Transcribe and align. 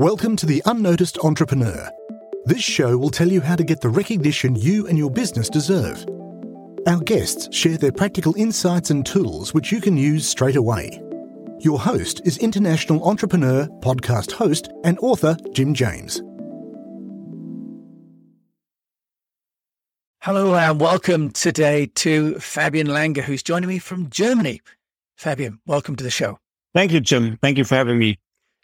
Welcome 0.00 0.34
to 0.36 0.46
The 0.46 0.62
Unnoticed 0.64 1.18
Entrepreneur. 1.18 1.90
This 2.46 2.62
show 2.62 2.96
will 2.96 3.10
tell 3.10 3.28
you 3.28 3.42
how 3.42 3.54
to 3.54 3.62
get 3.62 3.82
the 3.82 3.90
recognition 3.90 4.56
you 4.56 4.86
and 4.86 4.96
your 4.96 5.10
business 5.10 5.50
deserve. 5.50 6.06
Our 6.86 7.00
guests 7.00 7.54
share 7.54 7.76
their 7.76 7.92
practical 7.92 8.34
insights 8.38 8.88
and 8.88 9.04
tools 9.04 9.52
which 9.52 9.70
you 9.70 9.78
can 9.78 9.98
use 9.98 10.26
straight 10.26 10.56
away. 10.56 11.02
Your 11.58 11.78
host 11.78 12.22
is 12.24 12.38
international 12.38 13.06
entrepreneur, 13.06 13.66
podcast 13.80 14.32
host, 14.32 14.70
and 14.84 14.98
author 15.00 15.36
Jim 15.52 15.74
James. 15.74 16.22
Hello 20.22 20.54
and 20.54 20.80
welcome 20.80 21.30
today 21.30 21.90
to 21.96 22.38
Fabian 22.38 22.86
Langer, 22.86 23.20
who's 23.20 23.42
joining 23.42 23.68
me 23.68 23.78
from 23.78 24.08
Germany. 24.08 24.62
Fabian, 25.18 25.60
welcome 25.66 25.94
to 25.96 26.02
the 26.04 26.10
show. 26.10 26.38
Thank 26.72 26.90
you, 26.92 27.00
Jim. 27.00 27.38
Thank 27.42 27.58
you 27.58 27.64
for 27.64 27.74
having 27.74 27.98
me. 27.98 28.18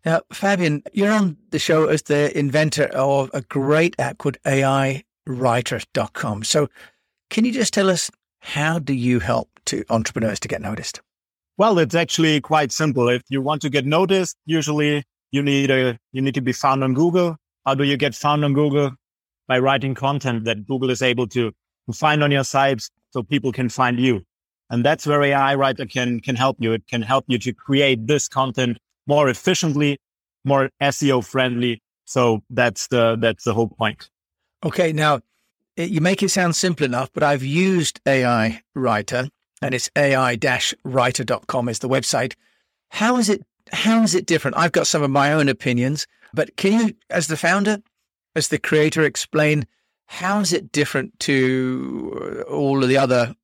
Now, 0.07 0.23
Fabian, 0.32 0.82
you're 0.93 1.10
on 1.10 1.37
the 1.51 1.59
show 1.59 1.88
as 1.88 2.02
the 2.02 2.38
inventor 2.38 2.84
of 2.95 3.28
a 3.34 3.41
great 3.41 3.97
app 3.98 4.19
called 4.19 4.37
AIWriter.com. 4.47 6.45
So, 6.45 6.69
can 7.28 7.45
you 7.45 7.51
just 7.51 7.74
tell 7.74 7.91
us 7.91 8.09
how 8.38 8.78
do 8.78 8.95
you 8.95 9.19
help 9.19 9.50
to 9.64 9.84
entrepreneurs 9.91 10.38
to 10.41 10.47
get 10.47 10.62
noticed? 10.62 11.00
Well, 11.59 11.80
it's 11.80 11.97
actually 11.97 12.41
quite 12.41 12.70
simple. 12.70 13.09
If 13.09 13.23
you 13.28 13.42
want 13.42 13.62
to 13.62 13.69
get 13.69 13.84
noticed, 13.84 14.37
usually 14.47 15.02
you 15.33 15.42
need 15.42 15.73
a 15.73 15.98
you 16.12 16.23
need 16.23 16.34
to 16.34 16.41
be 16.41 16.52
found 16.52 16.84
on 16.84 16.95
Google. 16.95 17.36
How 17.64 17.75
do 17.75 17.83
you 17.83 17.97
get 17.97 18.14
found 18.14 18.45
on 18.45 18.55
Google? 18.55 18.92
By 19.48 19.59
writing 19.59 19.97
content 19.97 20.45
that 20.45 20.69
Google 20.69 20.91
is 20.91 21.02
able 21.02 21.27
to, 21.28 21.50
to 21.50 21.92
find 21.92 22.23
on 22.23 22.30
your 22.30 22.45
sites 22.45 22.91
so 23.11 23.25
people 23.25 23.50
can 23.50 23.69
find 23.69 23.98
you. 23.98 24.23
And 24.70 24.84
that's 24.84 25.05
where 25.05 25.25
AI 25.25 25.56
writer 25.56 25.84
can 25.84 26.20
can 26.20 26.36
help 26.36 26.59
you. 26.61 26.75
It 26.75 26.86
can 26.86 27.02
help 27.02 27.25
you 27.27 27.38
to 27.38 27.52
create 27.52 28.06
this 28.06 28.28
content 28.28 28.78
more 29.06 29.28
efficiently, 29.28 29.98
more 30.45 30.70
SEO 30.80 31.24
friendly. 31.24 31.83
So 32.05 32.42
that's 32.51 32.88
the 32.88 33.17
that's 33.20 33.44
the 33.44 33.55
whole 33.55 33.69
point. 33.69 34.08
Okay, 34.64 34.92
now 34.92 35.20
you 35.77 36.00
make 36.00 36.22
it 36.22 36.30
sound 36.30 36.56
simple 36.56 36.86
enough, 36.86 37.11
but 37.12 37.22
I've 37.22 37.45
used 37.45 38.00
AI 38.06 38.62
Writer 38.75 39.28
and 39.62 39.75
it's 39.75 39.91
ai-writer.com 39.97 41.69
is 41.69 41.78
the 41.78 41.89
website. 41.89 42.34
How 42.91 43.17
is 43.17 43.28
it 43.28 43.42
how 43.72 44.03
is 44.03 44.14
it 44.14 44.27
different? 44.27 44.56
I've 44.56 44.72
got 44.72 44.86
some 44.86 45.03
of 45.03 45.11
my 45.11 45.33
own 45.33 45.48
opinions, 45.48 46.06
but 46.33 46.56
can 46.56 46.89
you 46.89 46.95
as 47.11 47.27
the 47.27 47.36
founder, 47.36 47.78
as 48.34 48.48
the 48.48 48.58
creator 48.58 49.02
explain 49.02 49.67
how 50.06 50.39
is 50.41 50.52
it 50.52 50.70
different 50.70 51.19
to 51.20 52.45
all 52.48 52.83
of 52.83 52.89
the 52.89 52.97
other 52.97 53.34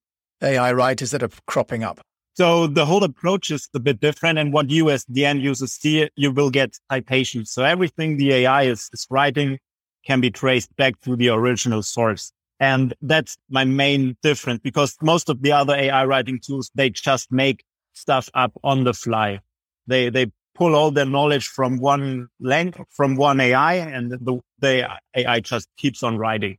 AI 0.43 0.73
writers 0.73 1.11
that 1.11 1.23
are 1.23 1.31
cropping 1.47 1.83
up? 1.83 2.01
So 2.35 2.67
the 2.67 2.87
whole 2.87 3.05
approach 3.05 3.51
is 3.51 3.69
a 3.75 3.81
bit 3.81 4.01
different. 4.01 4.39
And 4.39 4.53
what 4.53 4.71
you 4.71 4.91
as 4.91 5.05
the 5.09 5.27
end 5.27 5.43
user 5.43 5.67
see, 5.67 6.09
you 6.17 6.33
will 6.33 6.51
get 6.51 6.79
citations. 6.91 7.53
So 7.53 7.63
everything 7.63 8.17
the 8.17 8.33
AI 8.33 8.63
is, 8.65 8.89
is 8.93 9.07
writing 9.11 9.59
can 10.07 10.21
be 10.21 10.31
traced 10.31 10.75
back 10.77 10.99
to 11.03 11.15
the 11.15 11.29
original 11.29 11.83
source. 11.83 12.33
And 12.59 12.95
that's 13.03 13.37
my 13.51 13.65
main 13.65 14.17
difference 14.23 14.61
because 14.61 14.97
most 15.03 15.29
of 15.29 15.43
the 15.43 15.53
other 15.53 15.75
AI 15.75 16.05
writing 16.07 16.41
tools, 16.41 16.71
they 16.75 16.91
just 16.91 17.31
make 17.31 17.65
stuff 17.93 18.31
up 18.35 18.53
on 18.65 18.85
the 18.85 18.95
fly. 18.95 19.41
They, 19.87 20.09
they 20.09 20.33
pull 20.55 20.75
all 20.75 20.91
their 20.91 21.05
knowledge 21.05 21.49
from 21.49 21.79
one 21.79 22.29
length, 22.41 22.81
from 22.91 23.17
one 23.17 23.41
AI 23.41 23.75
and 23.75 24.11
the, 24.11 24.41
the 24.61 24.89
AI 25.15 25.41
just 25.41 25.69
keeps 25.77 26.03
on 26.03 26.17
writing. 26.19 26.57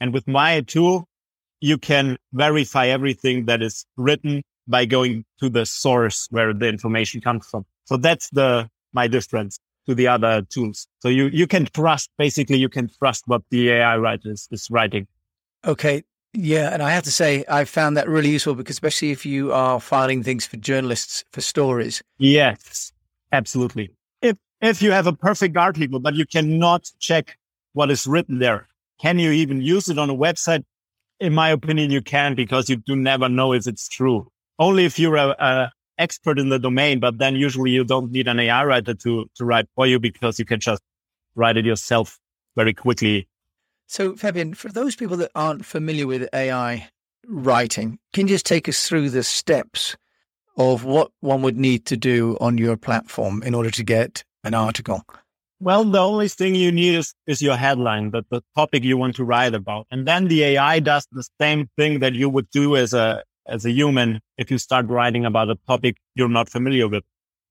And 0.00 0.12
with 0.12 0.26
my 0.26 0.62
tool, 0.62 1.06
you 1.60 1.78
can 1.78 2.16
verify 2.32 2.88
everything 2.88 3.44
that 3.46 3.62
is 3.62 3.86
written 3.96 4.42
by 4.66 4.84
going 4.84 5.24
to 5.40 5.48
the 5.48 5.66
source 5.66 6.28
where 6.30 6.52
the 6.52 6.68
information 6.68 7.20
comes 7.20 7.46
from. 7.46 7.64
So 7.84 7.96
that's 7.96 8.30
the, 8.30 8.68
my 8.92 9.06
difference 9.06 9.58
to 9.86 9.94
the 9.94 10.06
other 10.06 10.42
tools. 10.42 10.86
So 11.00 11.08
you, 11.08 11.26
you 11.26 11.46
can 11.46 11.66
trust, 11.66 12.10
basically 12.18 12.56
you 12.56 12.68
can 12.68 12.88
trust 12.98 13.24
what 13.26 13.42
the 13.50 13.70
AI 13.70 13.96
writer 13.96 14.30
is, 14.30 14.48
is 14.50 14.68
writing. 14.70 15.06
Okay. 15.64 16.04
Yeah. 16.34 16.72
And 16.72 16.82
I 16.82 16.90
have 16.90 17.02
to 17.04 17.10
say, 17.10 17.44
I 17.48 17.64
found 17.64 17.96
that 17.96 18.08
really 18.08 18.30
useful 18.30 18.54
because 18.54 18.76
especially 18.76 19.10
if 19.10 19.26
you 19.26 19.52
are 19.52 19.80
filing 19.80 20.22
things 20.22 20.46
for 20.46 20.56
journalists 20.56 21.24
for 21.32 21.40
stories. 21.40 22.02
Yes, 22.18 22.92
absolutely. 23.32 23.90
If, 24.22 24.36
if 24.60 24.80
you 24.80 24.92
have 24.92 25.06
a 25.06 25.12
perfect 25.12 25.56
article, 25.56 25.98
but 25.98 26.14
you 26.14 26.24
cannot 26.24 26.90
check 27.00 27.36
what 27.74 27.90
is 27.90 28.06
written 28.06 28.38
there, 28.38 28.68
can 29.00 29.18
you 29.18 29.32
even 29.32 29.60
use 29.60 29.88
it 29.88 29.98
on 29.98 30.08
a 30.08 30.14
website? 30.14 30.64
In 31.20 31.34
my 31.34 31.50
opinion, 31.50 31.90
you 31.90 32.02
can 32.02 32.34
because 32.34 32.68
you 32.68 32.76
do 32.76 32.96
never 32.96 33.28
know 33.28 33.52
if 33.52 33.66
it's 33.66 33.88
true 33.88 34.31
only 34.58 34.84
if 34.84 34.98
you're 34.98 35.16
a, 35.16 35.28
a 35.38 35.72
expert 35.98 36.38
in 36.38 36.48
the 36.48 36.58
domain, 36.58 37.00
but 37.00 37.18
then 37.18 37.36
usually 37.36 37.70
you 37.70 37.84
don't 37.84 38.10
need 38.10 38.28
an 38.28 38.40
AI 38.40 38.64
writer 38.64 38.94
to, 38.94 39.30
to 39.34 39.44
write 39.44 39.66
for 39.74 39.86
you 39.86 39.98
because 39.98 40.38
you 40.38 40.44
can 40.44 40.60
just 40.60 40.82
write 41.34 41.56
it 41.56 41.64
yourself 41.64 42.18
very 42.56 42.74
quickly. 42.74 43.28
So, 43.86 44.16
Fabian, 44.16 44.54
for 44.54 44.70
those 44.70 44.96
people 44.96 45.16
that 45.18 45.30
aren't 45.34 45.64
familiar 45.64 46.06
with 46.06 46.28
AI 46.32 46.88
writing, 47.26 47.98
can 48.12 48.26
you 48.26 48.34
just 48.34 48.46
take 48.46 48.68
us 48.68 48.86
through 48.86 49.10
the 49.10 49.22
steps 49.22 49.96
of 50.56 50.84
what 50.84 51.10
one 51.20 51.42
would 51.42 51.58
need 51.58 51.86
to 51.86 51.96
do 51.96 52.36
on 52.40 52.58
your 52.58 52.76
platform 52.76 53.42
in 53.42 53.54
order 53.54 53.70
to 53.70 53.82
get 53.82 54.24
an 54.44 54.54
article? 54.54 55.02
Well, 55.60 55.84
the 55.84 56.00
only 56.00 56.28
thing 56.28 56.54
you 56.56 56.72
need 56.72 56.96
is, 56.96 57.14
is 57.26 57.40
your 57.40 57.56
headline, 57.56 58.10
that 58.10 58.24
the 58.30 58.42
topic 58.56 58.82
you 58.82 58.96
want 58.96 59.14
to 59.16 59.24
write 59.24 59.54
about. 59.54 59.86
And 59.90 60.08
then 60.08 60.26
the 60.26 60.42
AI 60.42 60.80
does 60.80 61.06
the 61.12 61.24
same 61.40 61.68
thing 61.76 62.00
that 62.00 62.14
you 62.14 62.28
would 62.28 62.50
do 62.50 62.74
as 62.76 62.92
a, 62.92 63.22
as 63.46 63.64
a 63.64 63.70
human 63.70 64.20
if 64.38 64.50
you 64.50 64.58
start 64.58 64.86
writing 64.86 65.24
about 65.24 65.50
a 65.50 65.56
topic 65.66 65.96
you're 66.14 66.28
not 66.28 66.48
familiar 66.48 66.88
with. 66.88 67.04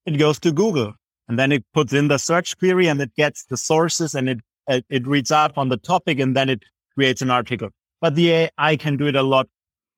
It 0.05 0.17
goes 0.17 0.39
to 0.39 0.51
Google 0.51 0.93
and 1.27 1.37
then 1.37 1.51
it 1.51 1.63
puts 1.73 1.93
in 1.93 2.07
the 2.07 2.17
search 2.17 2.57
query 2.57 2.87
and 2.87 3.01
it 3.01 3.15
gets 3.15 3.45
the 3.45 3.57
sources 3.57 4.15
and 4.15 4.29
it, 4.29 4.39
it, 4.67 5.07
reads 5.07 5.31
up 5.31 5.57
on 5.57 5.69
the 5.69 5.77
topic 5.77 6.19
and 6.19 6.35
then 6.35 6.49
it 6.49 6.63
creates 6.93 7.21
an 7.21 7.29
article. 7.29 7.69
But 7.99 8.15
the 8.15 8.49
AI 8.57 8.77
can 8.77 8.97
do 8.97 9.07
it 9.07 9.15
a 9.15 9.23
lot 9.23 9.47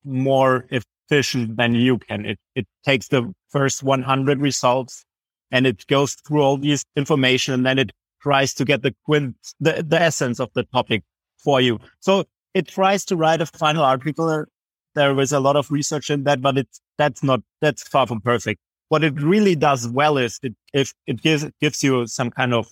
more 0.04 0.66
efficient 0.70 1.56
than 1.56 1.74
you 1.74 1.98
can. 1.98 2.26
It, 2.26 2.38
it 2.54 2.66
takes 2.84 3.08
the 3.08 3.32
first 3.48 3.82
100 3.82 4.40
results 4.40 5.04
and 5.50 5.66
it 5.66 5.86
goes 5.86 6.14
through 6.14 6.42
all 6.42 6.56
these 6.56 6.84
information 6.96 7.54
and 7.54 7.66
then 7.66 7.78
it 7.78 7.92
tries 8.20 8.54
to 8.54 8.64
get 8.64 8.82
the 8.82 8.94
quint, 9.04 9.36
the, 9.60 9.84
the 9.86 10.00
essence 10.00 10.40
of 10.40 10.50
the 10.54 10.64
topic 10.64 11.02
for 11.38 11.60
you. 11.60 11.78
So 12.00 12.24
it 12.54 12.68
tries 12.68 13.04
to 13.06 13.16
write 13.16 13.40
a 13.40 13.46
final 13.46 13.84
article 13.84 14.46
there 14.94 15.14
was 15.14 15.32
a 15.32 15.40
lot 15.40 15.56
of 15.56 15.70
research 15.70 16.10
in 16.10 16.24
that, 16.24 16.40
but 16.40 16.58
it's, 16.58 16.80
that's 16.98 17.22
not, 17.22 17.40
that's 17.60 17.86
far 17.86 18.06
from 18.06 18.20
perfect. 18.20 18.60
What 18.88 19.02
it 19.02 19.20
really 19.20 19.56
does 19.56 19.88
well 19.88 20.18
is 20.18 20.38
it, 20.42 20.54
if 20.72 20.94
it 21.06 21.22
gives, 21.22 21.46
gives 21.60 21.82
you 21.82 22.06
some 22.06 22.30
kind 22.30 22.54
of 22.54 22.68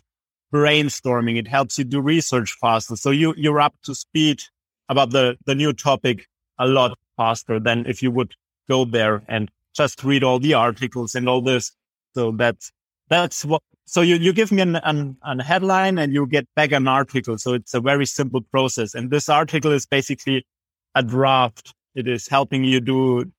brainstorming. 0.52 1.38
It 1.38 1.48
helps 1.48 1.78
you 1.78 1.84
do 1.84 2.00
research 2.00 2.56
faster. 2.60 2.96
So 2.96 3.10
you, 3.10 3.34
you're 3.36 3.60
up 3.60 3.74
to 3.84 3.94
speed 3.94 4.42
about 4.88 5.10
the, 5.10 5.36
the 5.46 5.54
new 5.54 5.72
topic 5.72 6.26
a 6.58 6.66
lot 6.66 6.96
faster 7.16 7.58
than 7.58 7.86
if 7.86 8.02
you 8.02 8.10
would 8.10 8.34
go 8.68 8.84
there 8.84 9.22
and 9.28 9.50
just 9.74 10.04
read 10.04 10.22
all 10.22 10.38
the 10.38 10.54
articles 10.54 11.14
and 11.14 11.28
all 11.28 11.40
this. 11.40 11.72
So 12.14 12.30
that's, 12.32 12.70
that's 13.08 13.44
what, 13.44 13.62
so 13.86 14.02
you, 14.02 14.16
you 14.16 14.32
give 14.32 14.52
me 14.52 14.62
an, 14.62 14.76
an, 14.76 15.16
an 15.22 15.38
headline 15.38 15.98
and 15.98 16.12
you 16.12 16.26
get 16.26 16.46
back 16.54 16.72
an 16.72 16.86
article. 16.86 17.38
So 17.38 17.54
it's 17.54 17.74
a 17.74 17.80
very 17.80 18.06
simple 18.06 18.42
process. 18.42 18.94
And 18.94 19.10
this 19.10 19.28
article 19.28 19.72
is 19.72 19.86
basically 19.86 20.46
a 20.94 21.02
draft 21.02 21.74
it 21.94 22.08
is 22.08 22.28
helping 22.28 22.64
you 22.64 22.80
do 22.80 23.30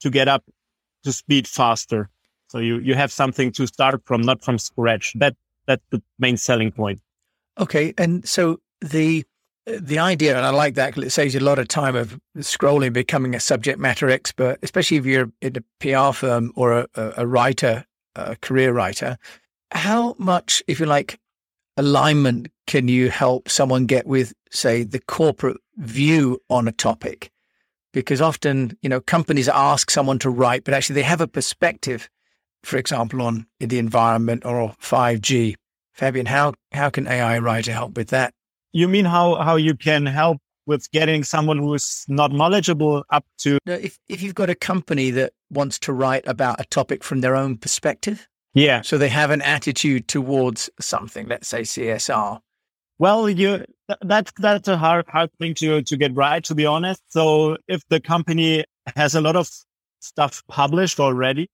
to 0.00 0.10
get 0.10 0.28
up 0.28 0.44
to 1.04 1.12
speed 1.12 1.48
faster. 1.48 2.08
So 2.48 2.58
you, 2.58 2.78
you 2.78 2.94
have 2.94 3.12
something 3.12 3.50
to 3.52 3.66
start 3.66 4.02
from, 4.04 4.22
not 4.22 4.42
from 4.42 4.58
scratch. 4.58 5.14
That, 5.16 5.34
that's 5.66 5.82
the 5.90 6.02
main 6.18 6.36
selling 6.36 6.70
point. 6.70 7.00
Okay. 7.58 7.94
And 7.98 8.26
so 8.28 8.60
the, 8.80 9.24
the 9.66 9.98
idea, 9.98 10.36
and 10.36 10.46
I 10.46 10.50
like 10.50 10.74
that 10.74 10.94
because 10.94 11.04
it 11.04 11.10
saves 11.10 11.34
you 11.34 11.40
a 11.40 11.42
lot 11.42 11.58
of 11.58 11.68
time 11.68 11.96
of 11.96 12.20
scrolling, 12.38 12.92
becoming 12.92 13.34
a 13.34 13.40
subject 13.40 13.78
matter 13.78 14.08
expert, 14.08 14.58
especially 14.62 14.98
if 14.98 15.06
you're 15.06 15.30
in 15.40 15.56
a 15.56 15.62
PR 15.80 16.12
firm 16.16 16.52
or 16.54 16.86
a, 16.94 17.14
a 17.16 17.26
writer, 17.26 17.84
a 18.14 18.36
career 18.36 18.72
writer. 18.72 19.16
How 19.72 20.14
much, 20.18 20.62
if 20.68 20.78
you 20.78 20.86
like, 20.86 21.18
alignment 21.76 22.48
can 22.66 22.88
you 22.88 23.10
help 23.10 23.48
someone 23.48 23.86
get 23.86 24.06
with, 24.06 24.32
say, 24.50 24.84
the 24.84 25.00
corporate 25.00 25.58
view 25.76 26.40
on 26.48 26.68
a 26.68 26.72
topic? 26.72 27.30
Because 27.96 28.20
often, 28.20 28.76
you 28.82 28.90
know, 28.90 29.00
companies 29.00 29.48
ask 29.48 29.90
someone 29.90 30.18
to 30.18 30.28
write, 30.28 30.64
but 30.64 30.74
actually 30.74 30.96
they 30.96 31.02
have 31.02 31.22
a 31.22 31.26
perspective, 31.26 32.10
for 32.62 32.76
example, 32.76 33.22
on 33.22 33.46
the 33.58 33.78
environment 33.78 34.44
or 34.44 34.76
5G. 34.82 35.54
Fabian, 35.94 36.26
how, 36.26 36.52
how 36.72 36.90
can 36.90 37.08
AI 37.08 37.38
writer 37.38 37.72
help 37.72 37.96
with 37.96 38.08
that? 38.08 38.34
You 38.72 38.86
mean 38.86 39.06
how, 39.06 39.36
how 39.36 39.56
you 39.56 39.74
can 39.74 40.04
help 40.04 40.42
with 40.66 40.90
getting 40.90 41.24
someone 41.24 41.56
who 41.56 41.72
is 41.72 42.04
not 42.06 42.32
knowledgeable 42.32 43.02
up 43.08 43.24
to? 43.38 43.56
If, 43.64 43.98
if 44.10 44.20
you've 44.20 44.34
got 44.34 44.50
a 44.50 44.54
company 44.54 45.10
that 45.12 45.32
wants 45.48 45.78
to 45.78 45.94
write 45.94 46.28
about 46.28 46.60
a 46.60 46.64
topic 46.64 47.02
from 47.02 47.22
their 47.22 47.34
own 47.34 47.56
perspective. 47.56 48.28
Yeah. 48.52 48.82
So 48.82 48.98
they 48.98 49.08
have 49.08 49.30
an 49.30 49.40
attitude 49.40 50.06
towards 50.06 50.68
something, 50.78 51.28
let's 51.28 51.48
say 51.48 51.62
CSR. 51.62 52.42
Well, 52.98 53.28
you 53.28 53.64
that's 54.00 54.32
that's 54.38 54.68
a 54.68 54.76
hard 54.76 55.06
hard 55.08 55.30
thing 55.38 55.54
to 55.54 55.82
to 55.82 55.96
get 55.96 56.14
right, 56.14 56.42
to 56.44 56.54
be 56.54 56.66
honest. 56.66 57.02
So 57.08 57.56
if 57.68 57.86
the 57.88 58.00
company 58.00 58.64
has 58.96 59.14
a 59.14 59.20
lot 59.20 59.36
of 59.36 59.50
stuff 60.00 60.42
published 60.48 61.00
already, 61.00 61.48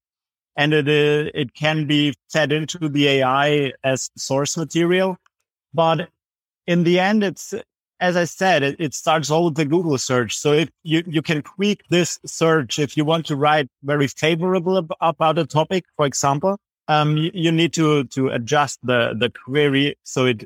and 0.57 0.73
it, 0.75 0.89
uh, 0.89 1.31
it 1.35 1.55
can 1.55 1.87
be 1.87 2.15
fed 2.31 2.53
into 2.53 2.89
the 2.89 3.09
AI 3.09 3.73
as 3.85 4.11
source 4.17 4.57
material. 4.57 5.17
But 5.75 6.09
in 6.67 6.85
the 6.85 6.99
end, 7.01 7.25
it's, 7.25 7.55
as 8.01 8.17
I 8.17 8.25
said, 8.25 8.63
it, 8.63 8.77
it 8.79 8.95
starts 8.95 9.31
all 9.31 9.47
with 9.47 9.55
the 9.55 9.65
Google 9.65 9.97
search. 9.99 10.37
So 10.37 10.53
if 10.53 10.69
you, 10.83 11.03
you 11.07 11.23
can 11.23 11.43
tweak 11.43 11.83
this 11.89 12.19
search, 12.27 12.79
if 12.79 12.97
you 12.97 13.05
want 13.05 13.27
to 13.27 13.37
write 13.37 13.69
very 13.83 14.09
favorable 14.09 14.79
ab- 14.79 14.93
about 15.01 15.39
a 15.39 15.47
topic, 15.47 15.85
for 15.97 16.07
example, 16.07 16.59
um, 16.89 17.17
you, 17.17 17.31
you 17.33 17.53
need 17.53 17.73
to, 17.75 18.05
to 18.05 18.29
adjust 18.29 18.79
the, 18.83 19.15
the 19.19 19.31
query 19.31 19.97
so 20.05 20.27
it 20.27 20.45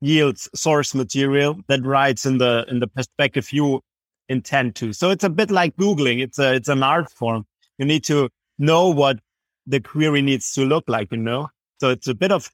yields 0.00 0.48
source 0.54 0.94
material 0.94 1.60
that 1.68 1.84
writes 1.84 2.24
in 2.24 2.38
the, 2.38 2.64
in 2.68 2.80
the 2.80 2.86
perspective 2.86 3.52
you 3.52 3.80
intend 4.28 4.74
to. 4.76 4.92
So 4.92 5.10
it's 5.10 5.24
a 5.24 5.30
bit 5.30 5.50
like 5.50 5.76
Googling. 5.76 6.22
It's 6.22 6.38
a, 6.38 6.54
it's 6.54 6.68
an 6.68 6.82
art 6.82 7.10
form. 7.10 7.46
You 7.78 7.86
need 7.86 8.04
to 8.04 8.28
know 8.58 8.88
what 8.88 9.18
the 9.66 9.80
query 9.80 10.22
needs 10.22 10.52
to 10.52 10.64
look 10.64 10.84
like, 10.88 11.10
you 11.12 11.18
know? 11.18 11.48
So 11.80 11.90
it's 11.90 12.08
a 12.08 12.14
bit 12.14 12.32
of 12.32 12.50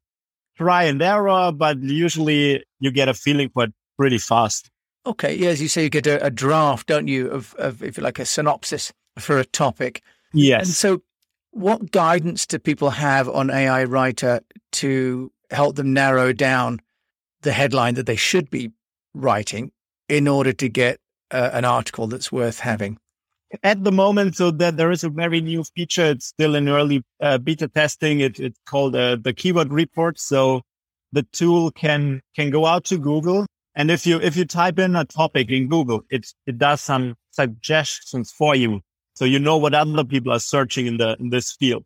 try 0.57 0.85
and 0.85 1.01
error, 1.03 1.53
but 1.53 1.79
usually 1.83 2.65
you 2.81 2.91
get 2.91 3.09
a 3.09 3.15
feeling 3.15 3.49
for 3.49 3.65
it 3.65 3.73
pretty 3.99 4.19
fast. 4.19 4.71
Okay. 5.07 5.35
Yeah. 5.35 5.51
As 5.51 5.61
you 5.61 5.69
say, 5.69 5.85
you 5.85 5.91
get 5.91 6.07
a, 6.07 6.25
a 6.25 6.31
draft, 6.31 6.87
don't 6.87 7.09
you, 7.09 7.29
of, 7.31 7.55
of, 7.55 7.83
if 7.83 7.97
you 7.97 8.03
like, 8.03 8.19
a 8.19 8.25
synopsis 8.25 8.93
for 9.19 9.39
a 9.39 9.45
topic. 9.45 10.03
Yes. 10.33 10.67
And 10.67 10.75
so 10.75 11.03
what 11.51 11.93
guidance 11.93 12.47
do 12.47 12.59
people 12.59 12.91
have 12.91 13.29
on 13.29 13.51
AI 13.51 13.85
Writer 13.85 14.41
to 14.73 15.31
help 15.51 15.77
them 15.77 15.93
narrow 15.93 16.33
down 16.33 16.81
the 17.45 17.53
headline 17.53 17.95
that 17.95 18.07
they 18.07 18.17
should 18.17 18.51
be 18.51 18.73
writing 19.15 19.71
in 20.09 20.29
order 20.29 20.53
to 20.53 20.69
get 20.69 20.99
uh, 21.31 21.51
an 21.53 21.65
article 21.65 22.07
that's 22.07 22.33
worth 22.33 22.61
having? 22.61 22.99
At 23.63 23.85
the 23.85 23.93
moment, 23.93 24.37
so 24.37 24.51
that 24.51 24.77
there 24.77 24.91
is 24.91 25.05
a 25.05 25.09
very 25.09 25.41
new 25.41 25.63
feature. 25.63 26.07
It's 26.07 26.27
still 26.27 26.57
in 26.57 26.69
early 26.69 27.03
uh, 27.21 27.39
beta 27.39 27.69
testing. 27.69 28.19
It, 28.19 28.41
it's 28.41 28.59
called 28.67 28.97
uh, 28.97 29.17
the 29.21 29.33
keyword 29.33 29.73
report. 29.73 30.19
So 30.19 30.63
the 31.13 31.23
tool 31.23 31.71
can 31.71 32.21
can 32.35 32.51
go 32.51 32.67
out 32.67 32.85
to 32.87 32.99
Google, 32.99 33.47
and 33.77 33.93
if 33.93 34.07
you 34.07 34.21
if 34.21 34.37
you 34.37 34.45
type 34.45 34.81
in 34.81 34.97
a 34.97 35.05
topic 35.05 35.51
in 35.51 35.69
Google, 35.69 36.03
it 36.11 36.27
it 36.47 36.59
does 36.59 36.81
some 36.81 37.15
suggestions 37.31 38.33
for 38.33 38.57
you, 38.57 38.81
so 39.15 39.25
you 39.25 39.39
know 39.39 39.57
what 39.57 39.73
other 39.73 40.03
people 40.03 40.33
are 40.33 40.41
searching 40.41 40.87
in 40.87 40.97
the 40.97 41.17
in 41.21 41.31
this 41.31 41.53
field, 41.53 41.85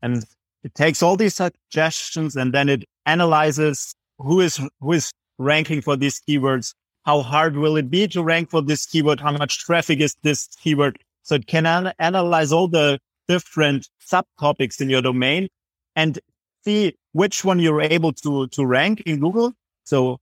and 0.00 0.24
it 0.62 0.74
takes 0.74 1.02
all 1.02 1.16
these 1.16 1.34
suggestions 1.34 2.36
and 2.36 2.52
then 2.52 2.68
it 2.68 2.84
analyzes 3.06 3.94
who 4.20 4.40
is 4.40 4.60
who 4.80 4.92
is 4.92 5.12
ranking 5.38 5.80
for 5.80 5.96
these 5.96 6.20
keywords 6.28 6.74
how 7.04 7.22
hard 7.22 7.56
will 7.56 7.76
it 7.76 7.90
be 7.90 8.06
to 8.08 8.22
rank 8.22 8.50
for 8.50 8.62
this 8.62 8.86
keyword? 8.86 9.20
How 9.20 9.32
much 9.32 9.60
traffic 9.60 10.00
is 10.00 10.16
this 10.22 10.48
keyword? 10.62 10.98
So 11.22 11.36
it 11.36 11.46
can 11.46 11.66
an- 11.66 11.92
analyze 11.98 12.52
all 12.52 12.68
the 12.68 12.98
different 13.28 13.88
subtopics 14.06 14.80
in 14.80 14.90
your 14.90 15.02
domain 15.02 15.48
and 15.96 16.18
see 16.64 16.96
which 17.12 17.44
one 17.44 17.58
you're 17.58 17.80
able 17.80 18.12
to, 18.12 18.48
to 18.48 18.66
rank 18.66 19.02
in 19.06 19.20
Google. 19.20 19.54
So, 19.84 20.18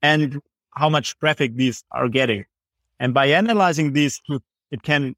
and 0.00 0.40
how 0.74 0.88
much 0.88 1.18
traffic 1.18 1.54
these 1.54 1.84
are 1.92 2.08
getting. 2.08 2.44
And 2.98 3.12
by 3.12 3.26
analyzing 3.26 3.92
these, 3.92 4.20
it 4.70 4.82
can 4.82 5.14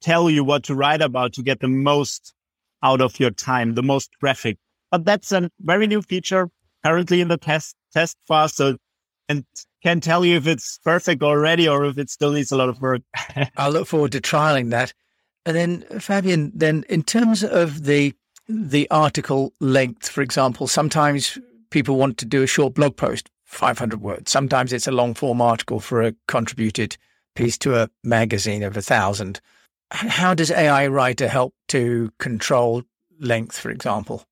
tell 0.00 0.28
you 0.28 0.44
what 0.44 0.64
to 0.64 0.74
write 0.74 1.00
about 1.00 1.32
to 1.34 1.42
get 1.42 1.60
the 1.60 1.68
most 1.68 2.34
out 2.82 3.00
of 3.00 3.18
your 3.18 3.30
time, 3.30 3.74
the 3.74 3.82
most 3.82 4.10
traffic. 4.20 4.58
But 4.90 5.04
that's 5.04 5.32
a 5.32 5.50
very 5.60 5.86
new 5.86 6.02
feature 6.02 6.50
currently 6.84 7.20
in 7.20 7.28
the 7.28 7.36
test, 7.36 7.74
test 7.92 8.16
phase. 8.26 8.54
So, 8.54 8.76
and 9.28 9.44
can 9.82 10.00
tell 10.00 10.24
you 10.24 10.36
if 10.36 10.46
it's 10.46 10.78
perfect 10.84 11.22
already 11.22 11.68
or 11.68 11.84
if 11.84 11.98
it 11.98 12.10
still 12.10 12.32
needs 12.32 12.50
a 12.50 12.56
lot 12.56 12.68
of 12.68 12.80
work. 12.80 13.02
I 13.56 13.68
look 13.68 13.86
forward 13.86 14.12
to 14.12 14.20
trialing 14.20 14.70
that. 14.70 14.92
And 15.46 15.56
then, 15.56 16.00
Fabian, 16.00 16.52
then 16.54 16.84
in 16.88 17.02
terms 17.02 17.42
of 17.44 17.84
the 17.84 18.14
the 18.48 18.90
article 18.90 19.52
length, 19.60 20.08
for 20.08 20.22
example, 20.22 20.66
sometimes 20.66 21.38
people 21.70 21.96
want 21.96 22.16
to 22.18 22.24
do 22.24 22.42
a 22.42 22.46
short 22.46 22.74
blog 22.74 22.96
post, 22.96 23.30
500 23.44 24.00
words. 24.00 24.30
Sometimes 24.30 24.72
it's 24.72 24.86
a 24.86 24.92
long 24.92 25.14
form 25.14 25.40
article 25.40 25.80
for 25.80 26.02
a 26.02 26.14
contributed 26.26 26.96
piece 27.34 27.58
to 27.58 27.76
a 27.76 27.90
magazine 28.02 28.62
of 28.62 28.76
a 28.76 28.82
thousand. 28.82 29.40
How 29.90 30.34
does 30.34 30.50
AI 30.50 30.86
Writer 30.86 31.28
help 31.28 31.54
to 31.68 32.10
control 32.18 32.82
length, 33.20 33.58
for 33.58 33.70
example? 33.70 34.24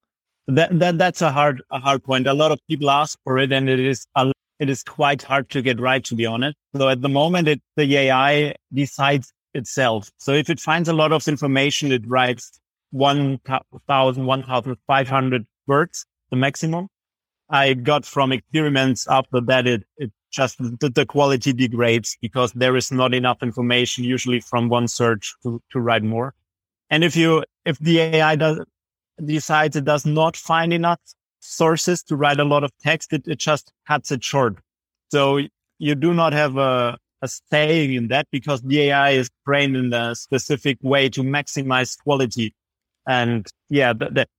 That, 0.49 0.79
that 0.79 0.99
that's 0.99 1.23
a 1.23 1.33
hard 1.33 1.63
a 1.71 1.79
hard 1.79 2.05
point. 2.05 2.27
A 2.27 2.35
lot 2.35 2.53
of 2.53 2.61
people 2.69 2.89
ask 2.89 3.19
for 3.25 3.39
it, 3.39 3.51
and 3.53 3.69
it 3.69 3.81
is 3.81 4.07
a 4.15 4.33
it 4.59 4.71
is 4.71 4.83
quite 4.83 5.23
hard 5.23 5.51
to 5.51 5.63
get 5.63 5.81
right, 5.81 6.05
to 6.05 6.15
be 6.15 6.27
honest. 6.27 6.57
So 6.77 6.89
at 6.89 7.03
the 7.03 7.09
moment, 7.09 7.49
it, 7.49 7.61
the 7.77 7.97
AI 7.97 8.55
decides 8.73 9.33
itself. 9.55 10.11
So 10.19 10.33
if 10.33 10.49
it 10.49 10.61
finds 10.61 10.89
a 10.89 10.93
lot 10.93 11.13
of 11.13 11.27
information, 11.29 11.93
it 11.93 12.07
writes 12.07 12.59
1,000, 12.91 14.27
1,500 14.27 15.47
words, 15.67 16.07
the 16.31 16.37
maximum. 16.37 16.89
I 17.49 17.75
got 17.75 18.05
from 18.05 18.33
experiments 18.33 19.07
after 19.09 19.41
that, 19.43 19.67
it, 19.67 19.85
it 19.99 20.11
just, 20.33 20.59
the, 20.59 20.91
the 20.95 21.07
quality 21.07 21.53
degrades 21.53 22.17
because 22.21 22.53
there 22.53 22.77
is 22.77 22.91
not 22.91 23.15
enough 23.15 23.43
information 23.43 24.05
usually 24.05 24.41
from 24.41 24.69
one 24.69 24.89
search 24.89 25.35
to, 25.43 25.63
to 25.73 25.81
write 25.81 26.03
more. 26.03 26.35
And 26.91 27.05
if 27.05 27.17
you, 27.17 27.45
if 27.65 27.79
the 27.79 28.01
AI 28.01 28.37
does, 28.37 28.61
decides 29.25 29.77
it 29.77 29.85
does 29.85 30.07
not 30.07 30.37
find 30.37 30.73
enough 30.73 31.01
sources 31.41 32.03
to 32.05 32.17
write 32.17 32.41
a 32.41 32.45
lot 32.45 32.65
of 32.65 32.71
text, 32.83 33.13
it, 33.13 33.27
it 33.27 33.39
just 33.39 33.73
cuts 33.87 34.11
it 34.11 34.23
short. 34.23 34.59
So 35.11 35.41
you 35.79 35.95
do 35.95 36.13
not 36.13 36.33
have 36.33 36.57
a, 36.57 36.99
a 37.23 37.29
saying 37.29 37.95
in 37.95 38.09
that 38.09 38.27
because 38.31 38.63
the 38.63 38.81
AI 38.83 39.11
is 39.11 39.31
trained 39.47 39.77
in 39.77 39.93
a 39.93 40.15
specific 40.15 40.79
way 40.83 41.09
to 41.11 41.23
maximize 41.23 41.97
quality. 41.99 42.55
And 43.09 43.47
yeah, 43.69 43.93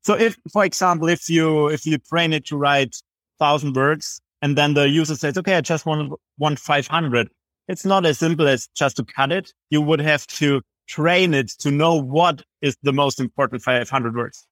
so 0.04 0.16
if, 0.16 0.38
for 0.52 0.66
example, 0.66 1.08
if 1.08 1.30
you, 1.30 1.68
if 1.70 1.86
you 1.86 1.98
train 1.98 2.34
it 2.34 2.46
to 2.48 2.58
write 2.58 2.96
thousand 3.40 3.76
words 3.76 4.20
and 4.42 4.58
then 4.58 4.74
the 4.74 4.90
user 4.90 5.16
says, 5.16 5.38
okay, 5.38 5.56
I 5.56 5.62
just 5.62 5.86
want, 5.86 6.12
want 6.38 6.60
500. 6.60 7.30
It's 7.68 7.86
not 7.86 8.06
as 8.06 8.20
simple 8.20 8.48
as 8.48 8.68
just 8.76 8.98
to 8.98 9.06
cut 9.06 9.32
it. 9.32 9.54
You 9.70 9.82
would 9.82 10.00
have 10.02 10.28
to 10.28 10.62
train 10.88 11.34
it 11.34 11.50
to 11.60 11.72
know 11.72 11.96
what 11.96 12.42
is 12.62 12.78
the 12.84 12.94
most 12.94 13.20
important 13.20 13.62
500 13.62 14.16
words. 14.16 14.48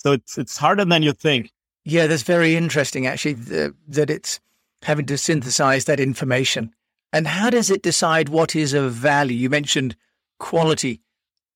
So 0.00 0.12
it's, 0.12 0.38
it's 0.38 0.56
harder 0.56 0.84
than 0.84 1.02
you 1.02 1.12
think. 1.12 1.52
Yeah, 1.84 2.06
that's 2.06 2.22
very 2.22 2.56
interesting, 2.56 3.06
actually, 3.06 3.34
the, 3.34 3.74
that 3.88 4.10
it's 4.10 4.40
having 4.82 5.06
to 5.06 5.18
synthesize 5.18 5.84
that 5.84 6.00
information. 6.00 6.74
And 7.12 7.26
how 7.26 7.50
does 7.50 7.70
it 7.70 7.82
decide 7.82 8.28
what 8.28 8.56
is 8.56 8.72
of 8.72 8.92
value? 8.92 9.36
You 9.36 9.50
mentioned 9.50 9.96
quality 10.38 11.02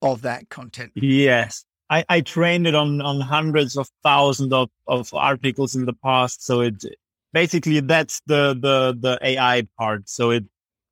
of 0.03 0.23
that 0.23 0.51
content. 0.51 0.93
Yes. 0.95 1.65
I, 1.89 2.05
I 2.09 2.21
trained 2.21 2.67
it 2.67 2.75
on, 2.75 3.01
on 3.01 3.21
hundreds 3.21 3.77
of 3.77 3.89
thousands 4.03 4.53
of, 4.53 4.69
of 4.87 5.13
articles 5.15 5.75
in 5.75 5.87
the 5.87 5.93
past. 5.93 6.45
So 6.45 6.61
it 6.61 6.85
basically 7.33 7.81
that's 7.81 8.21
the, 8.27 8.55
the, 8.55 8.97
the 8.99 9.19
AI 9.23 9.67
part. 9.79 10.09
So 10.09 10.31
it, 10.31 10.45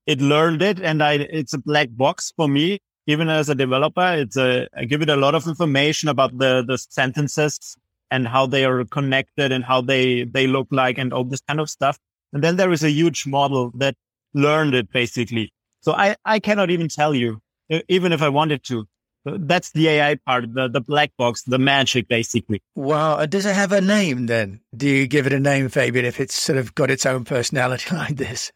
it 0.06 0.21
learned 0.21 0.62
it 0.62 0.80
and 0.80 1.02
I, 1.02 1.14
it's 1.14 1.52
a 1.52 1.59
black 1.59 1.88
box 1.90 2.32
for 2.35 2.49
me. 2.49 2.80
Even 3.06 3.28
as 3.28 3.49
a 3.49 3.54
developer, 3.54 4.14
it's 4.14 4.37
a, 4.37 4.68
I 4.76 4.85
give 4.85 5.02
it 5.02 5.09
a 5.09 5.16
lot 5.16 5.35
of 5.35 5.47
information 5.47 6.09
about 6.09 6.37
the, 6.38 6.64
the 6.66 6.78
sentences 6.78 7.76
and 8.11 8.28
how 8.28 8.47
they 8.47 8.64
are 8.64 8.85
connected 8.85 9.52
and 9.52 9.64
how 9.64 9.80
they, 9.80 10.25
they 10.25 10.47
look 10.47 10.68
like 10.71 10.99
and 10.99 11.12
all 11.12 11.25
this 11.25 11.40
kind 11.40 11.61
of 11.61 11.68
stuff. 11.68 11.99
And 12.32 12.44
then 12.44 12.56
there 12.56 12.73
is 12.73 12.85
a 12.85 12.90
huge 12.90 13.26
model 13.26 13.73
that 13.76 13.97
learned 14.35 14.75
it 14.75 14.92
basically. 14.92 15.52
So 15.80 15.92
I, 15.92 16.16
I 16.25 16.38
cannot 16.38 16.71
even 16.71 16.88
tell 16.88 17.14
you, 17.14 17.40
even 17.88 18.12
if 18.12 18.23
I 18.23 18.28
wanted 18.28 18.62
to. 18.64 18.87
That's 19.25 19.71
the 19.71 19.88
AI 19.88 20.16
part, 20.16 20.52
the, 20.52 20.68
the 20.68 20.80
black 20.80 21.12
box, 21.16 21.42
the 21.42 21.59
magic, 21.59 22.09
basically. 22.09 22.61
Wow. 22.75 23.18
Uh, 23.18 23.26
does 23.26 23.47
it 23.47 23.54
have 23.54 23.71
a 23.71 23.80
name 23.80 24.26
then? 24.26 24.61
Do 24.76 24.88
you 24.88 25.06
give 25.06 25.26
it 25.28 25.32
a 25.32 25.38
name, 25.38 25.68
Fabian, 25.68 26.04
if 26.04 26.18
it's 26.18 26.35
sort 26.35 26.59
of 26.59 26.75
got 26.75 26.90
its 26.90 27.06
own 27.06 27.25
personality 27.25 27.94
like 27.94 28.16
this? 28.16 28.50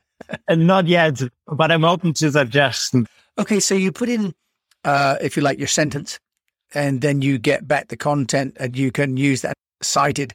and 0.49 0.67
not 0.67 0.87
yet, 0.87 1.21
but 1.47 1.71
I'm 1.71 1.85
open 1.85 2.13
to 2.15 2.31
suggestions. 2.31 3.09
Okay. 3.39 3.61
So 3.61 3.75
you 3.75 3.93
put 3.93 4.09
in, 4.09 4.35
uh, 4.85 5.17
if 5.21 5.37
you 5.37 5.43
like, 5.43 5.59
your 5.59 5.69
sentence 5.69 6.19
and 6.75 7.01
then 7.01 7.23
you 7.23 7.39
get 7.39 7.67
back 7.69 7.89
the 7.89 7.97
content 7.97 8.57
and 8.59 8.77
you 8.77 8.91
can 8.91 9.17
use 9.17 9.43
that 9.43 9.55
cited. 9.83 10.35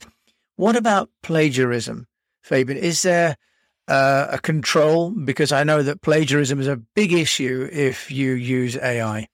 What 0.56 0.76
about 0.76 1.10
plagiarism, 1.24 2.08
Fabian? 2.42 2.78
Is 2.78 3.02
there 3.02 3.36
uh, 3.88 4.28
a 4.32 4.40
control? 4.40 5.12
Because 5.12 5.52
I 5.52 5.64
know 5.64 5.82
that 5.84 6.02
plagiarism 6.02 6.60
is 6.60 6.68
a 6.68 6.78
big 6.96 7.14
issue 7.14 7.68
if 7.72 8.12
you 8.12 8.34
use 8.34 8.78
AI. 8.78 9.28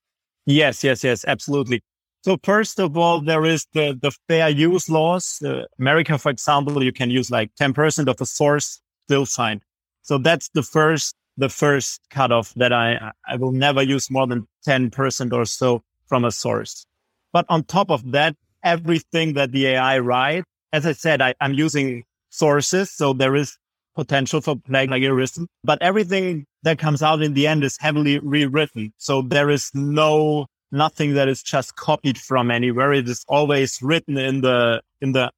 Yes, 0.45 0.83
yes, 0.83 1.03
yes, 1.03 1.25
absolutely. 1.27 1.81
So 2.24 2.38
first 2.43 2.79
of 2.79 2.97
all, 2.97 3.21
there 3.21 3.45
is 3.45 3.67
the, 3.74 3.97
the 4.01 4.12
fair 4.27 4.50
use 4.50 4.89
laws. 4.89 5.41
Uh, 5.43 5.63
America, 5.79 6.17
for 6.17 6.29
example, 6.29 6.83
you 6.83 6.91
can 6.91 7.09
use 7.09 7.29
like 7.29 7.51
10% 7.59 8.07
of 8.07 8.19
a 8.19 8.25
source 8.25 8.81
still 9.05 9.25
fine. 9.25 9.62
So 10.03 10.17
that's 10.17 10.50
the 10.53 10.63
first, 10.63 11.15
the 11.38 11.50
first 11.50 12.01
cutoff 12.10 12.53
that 12.56 12.74
I, 12.74 13.12
I 13.27 13.36
will 13.36 13.51
never 13.51 13.82
use 13.82 14.10
more 14.10 14.27
than 14.27 14.48
10% 14.67 15.34
or 15.34 15.46
so 15.46 15.84
from 16.08 16.25
a 16.25 16.32
source. 16.32 16.86
But 17.32 17.46
on 17.50 17.63
top 17.63 17.91
of 17.91 18.12
that, 18.12 18.36
everything 18.63 19.34
that 19.34 19.51
the 19.51 19.67
AI 19.67 20.00
writes, 20.00 20.46
as 20.74 20.86
I 20.86 20.94
said, 20.94 21.22
I, 21.22 21.36
am 21.39 21.53
using 21.53 22.03
sources. 22.29 22.91
So 22.91 23.13
there 23.13 23.36
is 23.36 23.58
potential 23.96 24.41
for 24.41 24.56
plagiarism, 24.56 25.48
but 25.63 25.82
everything 25.82 26.46
that 26.63 26.79
comes 26.79 27.01
out 27.01 27.22
in 27.22 27.34
the 27.34 27.48
end 27.48 27.63
is 27.63 27.77
heavily 27.79 28.20
rewritten. 28.20 28.94
So 28.98 29.22
there 29.22 29.50
is 29.50 29.72
no 29.74 30.48
nothing 30.72 31.13
that 31.13 31.27
is 31.27 31.41
just 31.41 31.75
copied 31.75 32.17
from 32.17 32.51
anywhere. 32.51 32.94
It 32.94 33.08
is 33.08 33.24
always 33.27 33.79
written 33.82 34.17
in 34.17 34.41
the, 34.41 34.82
in 35.01 35.13
the, 35.13 35.32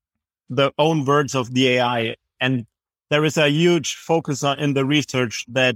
the 0.49 0.71
own 0.77 1.05
words 1.05 1.35
of 1.35 1.53
the 1.53 1.69
AI. 1.69 2.15
And 2.41 2.65
there 3.09 3.23
is 3.25 3.37
a 3.37 3.49
huge 3.49 3.95
focus 3.95 4.43
on 4.43 4.59
in 4.59 4.73
the 4.73 4.85
research 4.85 5.45
that 5.49 5.75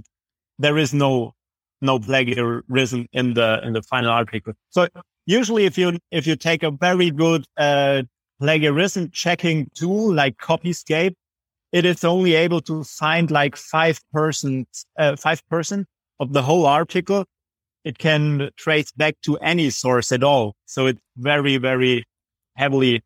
there 0.58 0.78
is 0.78 0.92
no, 0.94 1.34
no 1.80 1.98
plagiarism 1.98 3.06
in 3.12 3.34
the, 3.34 3.60
in 3.64 3.72
the 3.72 3.82
final 3.82 4.10
article. 4.10 4.54
So 4.70 4.88
usually 5.26 5.64
if 5.64 5.78
you, 5.78 5.98
if 6.10 6.26
you 6.26 6.36
take 6.36 6.62
a 6.62 6.70
very 6.70 7.10
good, 7.10 7.44
uh, 7.56 8.02
plagiarism 8.40 9.10
checking 9.10 9.70
tool 9.74 10.12
like 10.12 10.36
Copyscape, 10.38 11.14
it 11.70 11.84
is 11.84 12.04
only 12.04 12.34
able 12.34 12.60
to 12.62 12.82
find 12.82 13.30
like 13.30 13.54
five 13.56 14.00
percent, 14.12 14.68
uh, 14.98 15.14
five 15.14 15.40
percent 15.48 15.86
of 16.18 16.32
the 16.32 16.42
whole 16.42 16.66
article. 16.66 17.24
It 17.84 17.98
can 17.98 18.50
trace 18.56 18.90
back 18.92 19.14
to 19.22 19.38
any 19.38 19.70
source 19.70 20.10
at 20.10 20.24
all. 20.24 20.56
So 20.66 20.86
it's 20.86 21.00
very, 21.16 21.56
very 21.58 22.04
heavily 22.56 23.02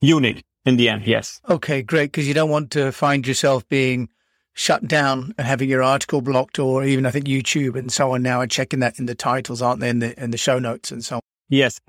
unique 0.00 0.42
in 0.64 0.76
the 0.76 0.88
end. 0.88 1.06
Yes. 1.06 1.40
Okay, 1.48 1.82
great. 1.82 2.10
Because 2.10 2.26
you 2.26 2.34
don't 2.34 2.50
want 2.50 2.70
to 2.72 2.90
find 2.90 3.26
yourself 3.26 3.66
being 3.68 4.08
shut 4.54 4.86
down 4.88 5.34
and 5.36 5.46
having 5.46 5.68
your 5.68 5.82
article 5.82 6.20
blocked, 6.20 6.58
or 6.58 6.84
even 6.84 7.06
I 7.06 7.10
think 7.10 7.26
YouTube 7.26 7.76
and 7.76 7.92
so 7.92 8.12
on 8.12 8.22
now 8.22 8.40
are 8.40 8.46
checking 8.46 8.80
that 8.80 8.98
in 8.98 9.06
the 9.06 9.14
titles, 9.14 9.60
aren't 9.60 9.80
they? 9.80 9.88
In 9.88 9.98
the 9.98 10.22
in 10.22 10.30
the 10.30 10.38
show 10.38 10.58
notes 10.58 10.90
and 10.90 11.04
so 11.04 11.16
on. 11.16 11.20
Yes, 11.48 11.80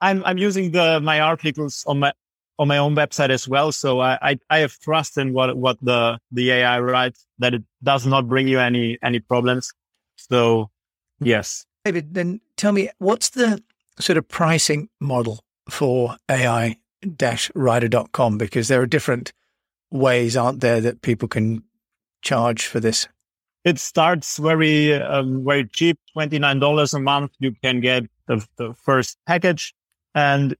I'm 0.00 0.24
I'm 0.24 0.38
using 0.38 0.70
the 0.70 1.00
my 1.00 1.20
articles 1.20 1.84
on 1.86 1.98
my 1.98 2.12
on 2.58 2.68
my 2.68 2.78
own 2.78 2.94
website 2.94 3.30
as 3.30 3.48
well. 3.48 3.72
So 3.72 4.00
I, 4.00 4.18
I, 4.22 4.38
I 4.50 4.58
have 4.58 4.78
trust 4.78 5.18
in 5.18 5.32
what, 5.32 5.56
what 5.56 5.78
the, 5.82 6.18
the 6.30 6.52
AI 6.52 6.80
writes 6.80 7.26
that 7.38 7.54
it 7.54 7.62
does 7.82 8.06
not 8.06 8.28
bring 8.28 8.46
you 8.46 8.60
any, 8.60 8.98
any 9.02 9.18
problems. 9.18 9.72
So 10.16 10.70
yes. 11.20 11.66
David, 11.84 12.14
then 12.14 12.40
tell 12.56 12.72
me 12.72 12.88
what's 12.98 13.30
the 13.30 13.62
sort 13.98 14.16
of 14.16 14.28
pricing 14.28 14.88
model 15.00 15.40
for 15.68 16.16
AI 16.30 16.76
writer.com? 17.54 18.38
Because 18.38 18.68
there 18.68 18.80
are 18.80 18.86
different 18.86 19.32
ways, 19.90 20.36
aren't 20.36 20.60
there, 20.60 20.80
that 20.80 21.02
people 21.02 21.28
can 21.28 21.64
charge 22.22 22.66
for 22.66 22.80
this? 22.80 23.08
It 23.64 23.78
starts 23.78 24.38
very, 24.38 24.94
um, 24.94 25.44
very 25.44 25.66
cheap, 25.66 25.98
$29 26.16 26.94
a 26.94 27.00
month. 27.00 27.32
You 27.38 27.52
can 27.62 27.80
get 27.80 28.04
the, 28.26 28.44
the 28.56 28.74
first 28.74 29.18
package 29.26 29.74
and 30.14 30.56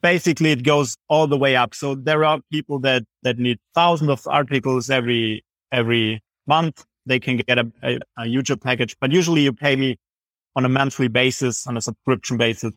basically 0.00 0.52
it 0.52 0.62
goes 0.62 0.96
all 1.08 1.26
the 1.26 1.38
way 1.38 1.56
up. 1.56 1.74
So 1.74 1.94
there 1.94 2.24
are 2.24 2.40
people 2.50 2.78
that, 2.80 3.04
that 3.22 3.38
need 3.38 3.58
thousands 3.74 4.10
of 4.10 4.26
articles 4.26 4.90
every, 4.90 5.44
every 5.70 6.22
month. 6.46 6.84
They 7.06 7.18
can 7.18 7.38
get 7.38 7.58
a, 7.58 7.72
a, 7.82 7.98
a 8.18 8.26
huge 8.26 8.50
package, 8.60 8.96
but 9.00 9.12
usually 9.12 9.42
you 9.42 9.52
pay 9.52 9.76
me 9.76 9.98
on 10.54 10.64
a 10.64 10.68
monthly 10.68 11.08
basis, 11.08 11.66
on 11.66 11.76
a 11.76 11.80
subscription 11.80 12.36
basis. 12.36 12.74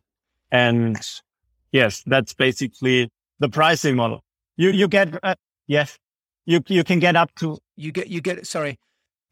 And 0.50 0.98
yes, 1.72 2.02
that's 2.06 2.32
basically 2.32 3.10
the 3.38 3.48
pricing 3.48 3.96
model. 3.96 4.24
You, 4.56 4.70
you 4.70 4.88
get, 4.88 5.18
uh, 5.22 5.34
yes, 5.66 5.98
you, 6.46 6.62
you 6.66 6.82
can 6.82 6.98
get 6.98 7.16
up 7.16 7.34
to. 7.36 7.58
You 7.76 7.92
get, 7.92 8.08
you 8.08 8.20
get, 8.20 8.46
sorry. 8.46 8.78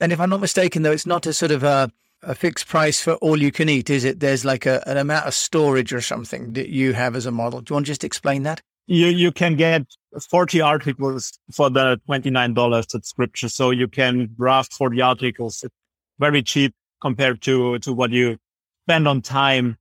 And 0.00 0.12
if 0.12 0.20
I'm 0.20 0.30
not 0.30 0.40
mistaken, 0.40 0.82
though, 0.82 0.92
it's 0.92 1.06
not 1.06 1.26
a 1.26 1.32
sort 1.32 1.52
of 1.52 1.62
a, 1.62 1.90
a 2.22 2.34
fixed 2.34 2.66
price 2.66 3.00
for 3.00 3.14
all 3.14 3.40
you 3.40 3.52
can 3.52 3.68
eat, 3.68 3.90
is 3.90 4.04
it? 4.04 4.20
There's 4.20 4.44
like 4.44 4.66
a, 4.66 4.82
an 4.86 4.96
amount 4.96 5.26
of 5.26 5.34
storage 5.34 5.92
or 5.92 6.00
something 6.00 6.52
that 6.54 6.68
you 6.68 6.92
have 6.92 7.16
as 7.16 7.26
a 7.26 7.30
model. 7.30 7.60
Do 7.60 7.72
you 7.72 7.74
want 7.74 7.86
to 7.86 7.90
just 7.92 8.04
explain 8.04 8.42
that? 8.42 8.60
You 8.86 9.06
you 9.06 9.32
can 9.32 9.56
get 9.56 9.86
40 10.20 10.60
articles 10.60 11.38
for 11.50 11.70
the 11.70 12.00
$29 12.08 12.90
subscription. 12.90 13.48
So 13.48 13.70
you 13.70 13.88
can 13.88 14.34
draft 14.36 14.74
40 14.74 15.00
articles. 15.00 15.62
It's 15.62 15.74
very 16.18 16.42
cheap 16.42 16.74
compared 17.00 17.40
to, 17.42 17.78
to 17.80 17.92
what 17.92 18.10
you 18.10 18.38
spend 18.86 19.08
on 19.08 19.22
time 19.22 19.78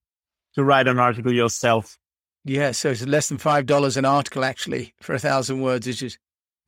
to 0.56 0.64
write 0.64 0.88
an 0.88 1.00
article 1.00 1.34
yourself. 1.34 1.98
Yeah. 2.46 2.72
So 2.72 2.92
it's 2.92 3.06
less 3.06 3.30
than 3.30 3.38
$5 3.38 3.98
an 3.98 4.06
article 4.06 4.46
actually 4.46 4.94
for 5.02 5.14
a 5.14 5.20
thousand 5.20 5.62
words. 5.62 5.88
It's 5.88 6.00
just 6.00 6.18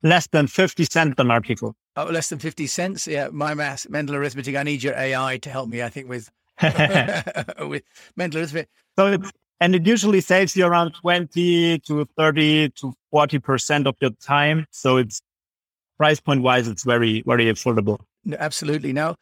less 0.02 0.26
than 0.28 0.46
50 0.46 0.84
cents 0.84 1.14
an 1.18 1.30
article. 1.30 1.74
Oh, 1.96 2.04
less 2.04 2.28
than 2.28 2.38
50 2.38 2.66
cents. 2.66 3.06
Yeah. 3.06 3.28
My 3.32 3.54
math, 3.54 3.88
mental 3.88 4.16
arithmetic. 4.16 4.56
I 4.56 4.62
need 4.62 4.82
your 4.82 4.94
AI 4.94 5.38
to 5.38 5.50
help 5.50 5.68
me, 5.68 5.82
I 5.82 5.88
think, 5.88 6.08
with, 6.08 6.30
with 7.68 7.82
mental 8.16 8.40
arithmetic. 8.40 8.68
So 8.98 9.06
it's, 9.08 9.32
and 9.60 9.74
it 9.74 9.86
usually 9.86 10.20
saves 10.20 10.54
you 10.56 10.66
around 10.66 10.92
20 10.92 11.78
to 11.80 12.04
30 12.16 12.70
to 12.70 12.94
40% 13.12 13.86
of 13.86 13.96
your 14.00 14.10
time. 14.10 14.66
So 14.70 14.98
it's 14.98 15.22
price 15.96 16.20
point 16.20 16.42
wise, 16.42 16.68
it's 16.68 16.84
very, 16.84 17.22
very 17.26 17.46
affordable. 17.46 17.98
No, 18.24 18.36
absolutely. 18.38 18.92
Now, 18.92 19.16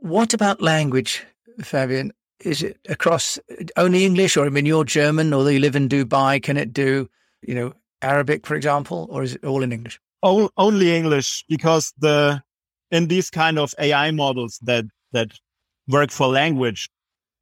what 0.00 0.32
about 0.32 0.62
language, 0.62 1.24
Fabian? 1.60 2.12
Is 2.40 2.62
it 2.62 2.78
across 2.88 3.38
only 3.76 4.04
English 4.04 4.36
or 4.36 4.46
I 4.46 4.48
mean, 4.48 4.66
you're 4.66 4.84
German, 4.84 5.32
although 5.32 5.50
you 5.50 5.60
live 5.60 5.76
in 5.76 5.88
Dubai, 5.88 6.42
can 6.42 6.56
it 6.56 6.72
do, 6.72 7.08
you 7.42 7.54
know, 7.54 7.74
Arabic, 8.02 8.46
for 8.46 8.54
example, 8.54 9.06
or 9.10 9.22
is 9.22 9.34
it 9.34 9.44
all 9.44 9.62
in 9.62 9.72
English? 9.72 10.00
Only 10.24 10.96
English 10.96 11.44
because 11.48 11.92
the 11.98 12.42
in 12.90 13.08
these 13.08 13.30
kind 13.30 13.58
of 13.58 13.74
AI 13.78 14.10
models 14.10 14.58
that 14.62 14.84
that 15.12 15.32
work 15.88 16.10
for 16.10 16.28
language, 16.28 16.88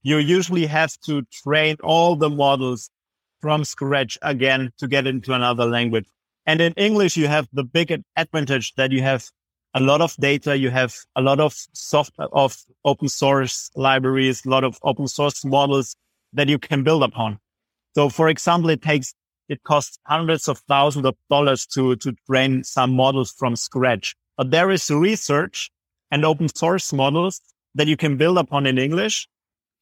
you 0.03 0.19
usually 0.19 0.67
have 0.67 0.99
to 1.07 1.23
train 1.45 1.77
all 1.83 2.17
the 2.17 2.29
models 2.29 2.91
from 3.41 3.65
scratch 3.65 4.19
again 4.23 4.73
to 4.79 4.87
get 4.89 5.07
into 5.07 5.33
another 5.33 5.65
language. 5.65 6.07
And 6.47 6.61
in 6.61 6.73
English, 6.75 7.17
you 7.17 7.29
have 7.29 7.49
the 7.53 7.65
big 7.65 8.03
advantage 8.17 8.75
that 8.75 8.91
you 8.91 9.03
have 9.03 9.29
a 9.75 9.81
lot 9.81 10.01
of 10.01 10.17
data. 10.17 10.57
You 10.57 10.71
have 10.71 10.95
a 11.17 11.23
lot 11.23 11.41
of 11.41 11.55
soft 11.73 12.15
of 12.19 12.57
open 12.85 13.09
source 13.09 13.71
libraries, 13.77 14.45
a 14.45 14.49
lot 14.49 14.65
of 14.65 14.79
open 14.83 15.07
source 15.07 15.45
models 15.45 15.97
that 16.33 16.49
you 16.49 16.59
can 16.59 16.83
build 16.83 17.03
upon. 17.03 17.39
So 17.95 18.09
for 18.09 18.29
example, 18.29 18.71
it 18.71 18.83
takes 18.83 19.15
it 19.53 19.63
costs 19.63 19.99
hundreds 20.07 20.49
of 20.49 20.59
thousands 20.69 21.07
of 21.07 21.15
dollars 21.31 21.67
to, 21.67 21.97
to 21.97 22.13
train 22.27 22.65
some 22.65 22.95
models 22.95 23.31
from 23.31 23.55
scratch. 23.55 24.17
But 24.37 24.51
there 24.51 24.71
is 24.71 24.91
research 24.91 25.71
and 26.11 26.25
open 26.25 26.49
source 26.55 26.93
models 26.93 27.41
that 27.75 27.87
you 27.87 27.97
can 27.97 28.17
build 28.17 28.39
upon 28.39 28.67
in 28.67 28.79
English 28.79 29.29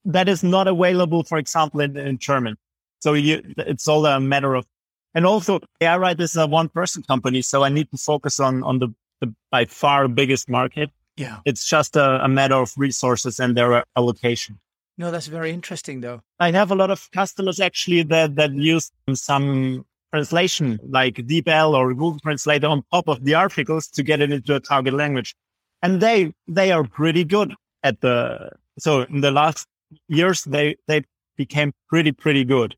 that 0.05 0.29
is 0.29 0.43
not 0.43 0.67
available, 0.67 1.23
for 1.23 1.39
example, 1.39 1.81
in, 1.81 1.97
in 1.97 2.19
German. 2.19 2.57
So 3.00 3.15
you, 3.15 3.43
it's 3.59 3.87
all 3.89 4.05
a 4.07 4.21
matter 4.21 4.55
of, 4.55 4.67
and 5.15 5.27
also 5.27 5.61
AI 5.81 5.97
Write 5.97 6.21
is 6.21 6.37
a 6.37 6.47
one 6.47 6.69
person 6.69 7.03
company. 7.03 7.43
So 7.43 7.65
I 7.65 7.69
need 7.69 7.91
to 7.91 7.97
focus 7.97 8.41
on, 8.41 8.62
on 8.62 8.79
the, 8.79 8.89
the 9.21 9.35
by 9.50 9.67
far 9.67 10.09
biggest 10.09 10.49
market. 10.49 10.91
Yeah. 11.17 11.39
It's 11.45 11.69
just 11.69 11.97
a, 11.97 12.25
a 12.25 12.29
matter 12.29 12.57
of 12.57 12.73
resources 12.77 13.41
and 13.41 13.57
their 13.57 13.85
allocation. 13.97 14.59
No, 15.00 15.11
that's 15.11 15.28
very 15.28 15.50
interesting, 15.50 16.02
though. 16.02 16.21
I 16.40 16.52
have 16.52 16.71
a 16.71 16.75
lot 16.75 16.90
of 16.90 17.11
customers 17.12 17.59
actually 17.59 18.02
that 18.02 18.37
that 18.37 18.52
use 18.52 18.92
some 19.14 19.87
translation 20.12 20.78
like 20.87 21.14
DeepL 21.14 21.73
or 21.73 21.95
Google 21.95 22.19
Translate 22.19 22.64
on 22.64 22.83
top 22.92 23.09
of 23.09 23.25
the 23.25 23.33
articles 23.33 23.88
to 23.88 24.02
get 24.02 24.21
it 24.21 24.30
into 24.30 24.54
a 24.54 24.61
target 24.61 24.92
language, 24.92 25.35
and 25.80 26.02
they 26.02 26.35
they 26.49 26.71
are 26.71 26.85
pretty 26.85 27.25
good 27.25 27.54
at 27.83 28.02
the. 28.02 28.50
So 28.78 29.00
in 29.04 29.23
the 29.23 29.30
last 29.30 29.66
years, 30.09 30.45
they 30.45 30.76
they 30.87 31.04
became 31.35 31.73
pretty 31.88 32.12
pretty 32.12 32.45
good 32.45 32.76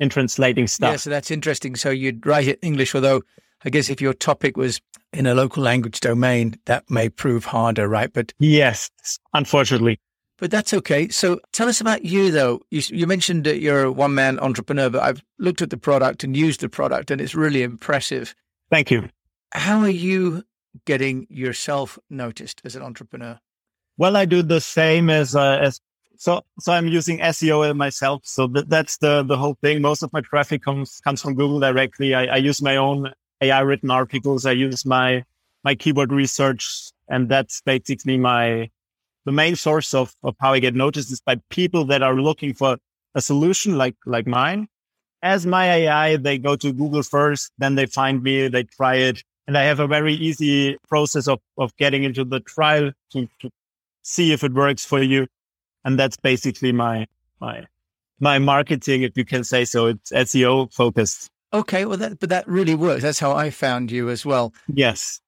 in 0.00 0.08
translating 0.08 0.68
stuff. 0.68 0.92
Yeah, 0.92 0.96
so 0.96 1.10
that's 1.10 1.30
interesting. 1.30 1.76
So 1.76 1.90
you'd 1.90 2.24
write 2.24 2.48
it 2.48 2.58
English, 2.62 2.94
although 2.94 3.20
I 3.66 3.68
guess 3.68 3.90
if 3.90 4.00
your 4.00 4.14
topic 4.14 4.56
was 4.56 4.80
in 5.12 5.26
a 5.26 5.34
local 5.34 5.62
language 5.62 6.00
domain, 6.00 6.54
that 6.64 6.88
may 6.88 7.10
prove 7.10 7.44
harder, 7.44 7.86
right? 7.88 8.10
But 8.10 8.32
yes, 8.38 8.90
unfortunately. 9.34 10.00
But 10.38 10.52
that's 10.52 10.72
okay. 10.72 11.08
So 11.08 11.40
tell 11.52 11.68
us 11.68 11.80
about 11.80 12.04
you, 12.04 12.30
though. 12.30 12.60
You, 12.70 12.82
you 12.88 13.06
mentioned 13.06 13.44
that 13.44 13.60
you're 13.60 13.84
a 13.84 13.92
one 13.92 14.14
man 14.14 14.38
entrepreneur, 14.38 14.88
but 14.88 15.02
I've 15.02 15.22
looked 15.38 15.62
at 15.62 15.70
the 15.70 15.76
product 15.76 16.22
and 16.22 16.36
used 16.36 16.60
the 16.60 16.68
product, 16.68 17.10
and 17.10 17.20
it's 17.20 17.34
really 17.34 17.62
impressive. 17.62 18.34
Thank 18.70 18.90
you. 18.90 19.08
How 19.52 19.80
are 19.80 19.88
you 19.88 20.44
getting 20.84 21.26
yourself 21.28 21.98
noticed 22.08 22.60
as 22.64 22.76
an 22.76 22.82
entrepreneur? 22.82 23.40
Well, 23.96 24.16
I 24.16 24.26
do 24.26 24.42
the 24.42 24.60
same 24.60 25.10
as 25.10 25.34
uh, 25.34 25.58
as 25.60 25.80
so. 26.16 26.42
So 26.60 26.72
I'm 26.72 26.86
using 26.86 27.18
SEO 27.18 27.74
myself. 27.76 28.22
So 28.24 28.46
that, 28.48 28.68
that's 28.68 28.98
the 28.98 29.24
the 29.24 29.36
whole 29.36 29.56
thing. 29.60 29.82
Most 29.82 30.04
of 30.04 30.12
my 30.12 30.20
traffic 30.20 30.62
comes 30.62 31.00
comes 31.00 31.20
from 31.20 31.34
Google 31.34 31.58
directly. 31.58 32.14
I, 32.14 32.26
I 32.26 32.36
use 32.36 32.62
my 32.62 32.76
own 32.76 33.12
AI 33.40 33.60
written 33.60 33.90
articles. 33.90 34.46
I 34.46 34.52
use 34.52 34.86
my 34.86 35.24
my 35.64 35.74
keyword 35.74 36.12
research, 36.12 36.92
and 37.08 37.28
that's 37.28 37.60
basically 37.62 38.18
my 38.18 38.70
the 39.28 39.32
main 39.32 39.56
source 39.56 39.92
of, 39.92 40.14
of 40.22 40.34
how 40.40 40.54
I 40.54 40.58
get 40.58 40.74
noticed 40.74 41.12
is 41.12 41.20
by 41.20 41.36
people 41.50 41.84
that 41.84 42.02
are 42.02 42.14
looking 42.14 42.54
for 42.54 42.78
a 43.14 43.20
solution 43.20 43.76
like, 43.76 43.94
like 44.06 44.26
mine. 44.26 44.68
As 45.22 45.44
my 45.44 45.66
AI, 45.66 46.16
they 46.16 46.38
go 46.38 46.56
to 46.56 46.72
Google 46.72 47.02
first, 47.02 47.52
then 47.58 47.74
they 47.74 47.84
find 47.84 48.22
me, 48.22 48.48
they 48.48 48.62
try 48.62 48.94
it. 48.94 49.22
And 49.46 49.58
I 49.58 49.64
have 49.64 49.80
a 49.80 49.86
very 49.86 50.14
easy 50.14 50.78
process 50.88 51.28
of, 51.28 51.40
of 51.58 51.76
getting 51.76 52.04
into 52.04 52.24
the 52.24 52.40
trial 52.40 52.92
to, 53.12 53.28
to 53.40 53.50
see 54.02 54.32
if 54.32 54.42
it 54.42 54.54
works 54.54 54.86
for 54.86 55.02
you. 55.02 55.26
And 55.84 55.98
that's 55.98 56.16
basically 56.16 56.72
my, 56.72 57.06
my, 57.38 57.66
my 58.20 58.38
marketing, 58.38 59.02
if 59.02 59.14
you 59.14 59.26
can 59.26 59.44
say 59.44 59.66
so. 59.66 59.88
It's 59.88 60.10
SEO 60.10 60.72
focused. 60.72 61.28
Okay. 61.52 61.84
Well, 61.84 61.98
that, 61.98 62.18
but 62.18 62.30
that 62.30 62.48
really 62.48 62.74
works. 62.74 63.02
That's 63.02 63.18
how 63.18 63.32
I 63.32 63.50
found 63.50 63.90
you 63.90 64.08
as 64.08 64.24
well. 64.24 64.54
Yes. 64.68 65.20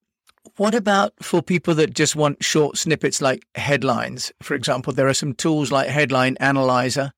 What 0.56 0.75
about 0.75 1.12
for 1.23 1.42
people 1.42 1.75
that 1.75 1.94
just 1.94 2.16
want 2.16 2.42
short 2.42 2.78
snippets 2.78 3.20
like 3.20 3.47
headlines? 3.54 4.32
For 4.42 4.54
example, 4.54 4.92
there 4.92 5.09
are 5.09 5.14
some 5.14 5.35
tools 5.35 5.70
like 5.70 5.88
Headline 5.88 6.37
Analyzer. 6.40 7.12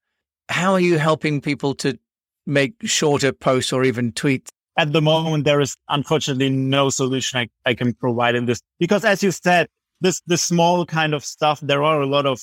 how 0.49 0.73
are 0.73 0.81
you 0.81 0.99
helping 0.99 1.41
people 1.41 1.75
to 1.75 1.99
make 2.47 2.75
shorter 2.83 3.33
posts 3.33 3.73
or 3.73 3.85
even 3.85 4.12
tweets? 4.12 4.49
At 4.76 4.93
the 4.93 5.00
moment, 5.00 5.45
there 5.45 5.61
is 5.61 5.76
unfortunately 5.88 6.50
no 6.50 6.91
solution 6.91 7.38
I, 7.38 7.49
I 7.71 7.75
can 7.75 7.95
provide 7.95 8.35
in 8.35 8.47
this 8.47 8.61
because 8.79 9.05
as 9.05 9.23
you 9.23 9.31
said, 9.31 9.69
this, 10.00 10.21
this 10.26 10.43
small 10.43 10.85
kind 10.85 11.14
of 11.14 11.25
stuff, 11.25 11.61
there 11.61 11.83
are 11.83 12.00
a 12.00 12.07
lot 12.07 12.26
of 12.26 12.41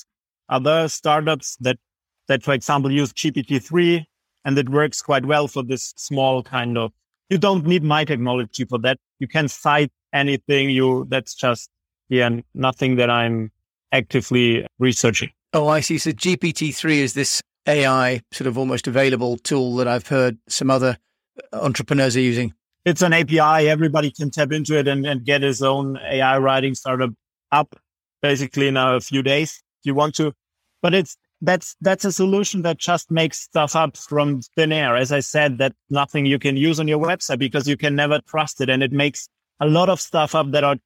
other 0.48 0.88
startups 0.88 1.57
that, 1.59 1.77
that, 2.27 2.41
for 2.43 2.53
example, 2.53 2.91
use 2.91 3.12
GPT-3 3.12 4.05
and 4.45 4.57
it 4.57 4.69
works 4.69 5.01
quite 5.01 5.25
well 5.25 5.48
for 5.48 5.63
this 5.63 5.93
small 5.98 6.41
kind 6.41 6.77
of, 6.77 6.93
you 7.29 7.38
don't 7.38 7.65
need 7.65 7.83
my 7.83 8.03
technology 8.05 8.65
for 8.65 8.79
that. 8.79 8.98
You 9.19 9.27
can 9.27 9.48
cite 9.48 9.91
anything 10.13 10.69
you, 10.69 11.05
that's 11.09 11.36
just, 11.36 11.69
yeah, 12.09 12.29
nothing 12.53 12.95
that 12.98 13.09
I'm 13.09 13.51
actively 13.91 14.65
researching. 14.79 15.29
Oh, 15.53 15.67
I 15.67 15.79
see. 15.79 15.98
So 15.98 16.12
GPT-3 16.12 16.98
is 16.98 17.13
this 17.13 17.41
AI 17.67 18.21
sort 18.31 18.48
of 18.48 18.57
almost 18.57 18.88
available 18.88 19.38
tool 19.38 19.75
that 19.77 19.88
I've 19.88 20.07
heard 20.07 20.38
some 20.48 20.69
other 20.69 20.98
uh, 21.53 21.59
entrepreneurs 21.62 22.15
are 22.17 22.21
using. 22.21 22.53
It's 22.86 23.01
an 23.01 23.13
API. 23.13 23.69
Everybody 23.69 24.12
can 24.12 24.31
tap 24.31 24.51
into 24.51 24.77
it 24.77 24.88
and, 24.88 25.05
and 25.05 25.24
get 25.24 25.41
his 25.41 25.62
own 25.62 25.98
AI 25.98 26.38
writing 26.39 26.75
startup 26.75 27.12
up 27.51 27.75
basically 28.21 28.67
in 28.67 28.77
a 28.77 29.00
few 29.00 29.21
days 29.24 29.62
if 29.81 29.86
you 29.86 29.95
want 29.95 30.15
to. 30.15 30.33
But 30.81 30.93
it's 30.93 31.17
that's 31.41 31.75
that's 31.81 32.05
a 32.05 32.12
solution 32.12 32.63
that 32.63 32.77
just 32.77 33.10
makes 33.10 33.39
stuff 33.39 33.75
up 33.75 33.96
from 33.96 34.41
thin 34.55 34.72
air. 34.72 34.96
As 34.96 35.12
I 35.12 35.22
said, 35.22 35.58
that 35.60 35.74
nothing 35.89 36.25
you 36.25 36.39
can 36.39 36.58
use 36.58 36.79
on 36.79 36.88
your 36.88 37.00
website 37.00 37.39
because 37.39 37.67
you 37.67 37.77
can 37.77 37.96
never 37.96 38.19
trust 38.27 38.62
it, 38.62 38.69
and 38.69 38.84
it 38.84 38.91
makes 38.91 39.29
a 39.60 39.67
lot 39.67 39.89
of 39.89 40.00
stuff 40.01 40.36
up 40.36 40.51
that 40.51 40.63
are 40.63 40.77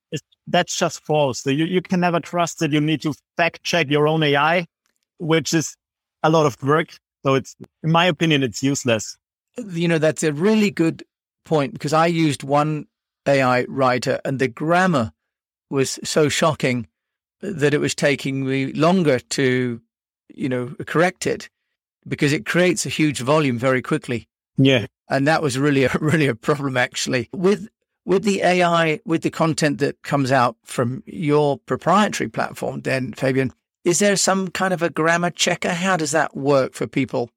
that's 0.48 0.76
just 0.78 1.04
false. 1.06 1.42
So 1.42 1.50
you, 1.50 1.66
you 1.66 1.82
can 1.82 2.00
never 2.00 2.20
trust 2.20 2.62
it. 2.62 2.72
You 2.72 2.82
need 2.82 3.02
to 3.04 3.14
fact 3.38 3.64
check 3.64 3.90
your 3.90 4.08
own 4.08 4.24
AI, 4.24 4.68
which 5.20 5.54
is 5.54 5.76
a 6.22 6.30
lot 6.30 6.46
of 6.46 6.62
work. 6.64 6.90
So 7.26 7.36
it's, 7.36 7.56
in 7.84 7.92
my 7.92 8.06
opinion, 8.06 8.44
it's 8.44 8.62
useless. 8.62 9.18
You 9.58 9.88
know, 9.88 9.98
that's 9.98 10.24
a 10.24 10.34
really 10.34 10.72
good 10.72 11.04
point 11.46 11.74
because 11.74 11.94
I 11.94 12.08
used 12.08 12.44
one 12.44 12.86
AI 13.28 13.64
writer 13.66 14.20
and 14.26 14.40
the 14.40 14.48
grammar 14.48 15.14
was 15.70 16.00
so 16.04 16.30
shocking 16.30 16.88
that 17.42 17.74
it 17.74 17.80
was 17.80 17.96
taking 17.96 18.46
me 18.46 18.74
longer 18.74 19.20
to, 19.20 19.82
you 20.34 20.50
know, 20.50 20.76
correct 20.86 21.28
it 21.28 21.50
because 22.08 22.34
it 22.34 22.46
creates 22.46 22.86
a 22.86 22.90
huge 22.90 23.20
volume 23.20 23.58
very 23.58 23.82
quickly. 23.82 24.28
Yeah. 24.58 24.88
And 25.10 25.28
that 25.28 25.42
was 25.42 25.58
really, 25.58 25.84
a, 25.86 25.92
really 26.00 26.28
a 26.28 26.36
problem 26.36 26.78
actually. 26.78 27.30
With 27.34 27.70
with 28.06 28.24
the 28.24 28.42
AI, 28.42 29.00
with 29.06 29.22
the 29.22 29.30
content 29.30 29.78
that 29.78 30.02
comes 30.02 30.32
out 30.32 30.58
from 30.66 31.04
your 31.06 31.58
proprietary 31.60 32.30
platform, 32.30 32.82
then 32.82 33.14
Fabian, 33.14 33.54
is 33.86 34.00
there 34.00 34.16
some 34.16 34.50
kind 34.50 34.74
of 34.74 34.82
a 34.82 34.90
grammar 34.90 35.30
checker? 35.30 35.70
How 35.70 35.98
does 35.98 36.12
that 36.12 36.36
work 36.36 36.74
for 36.74 36.88
people? 36.88 37.30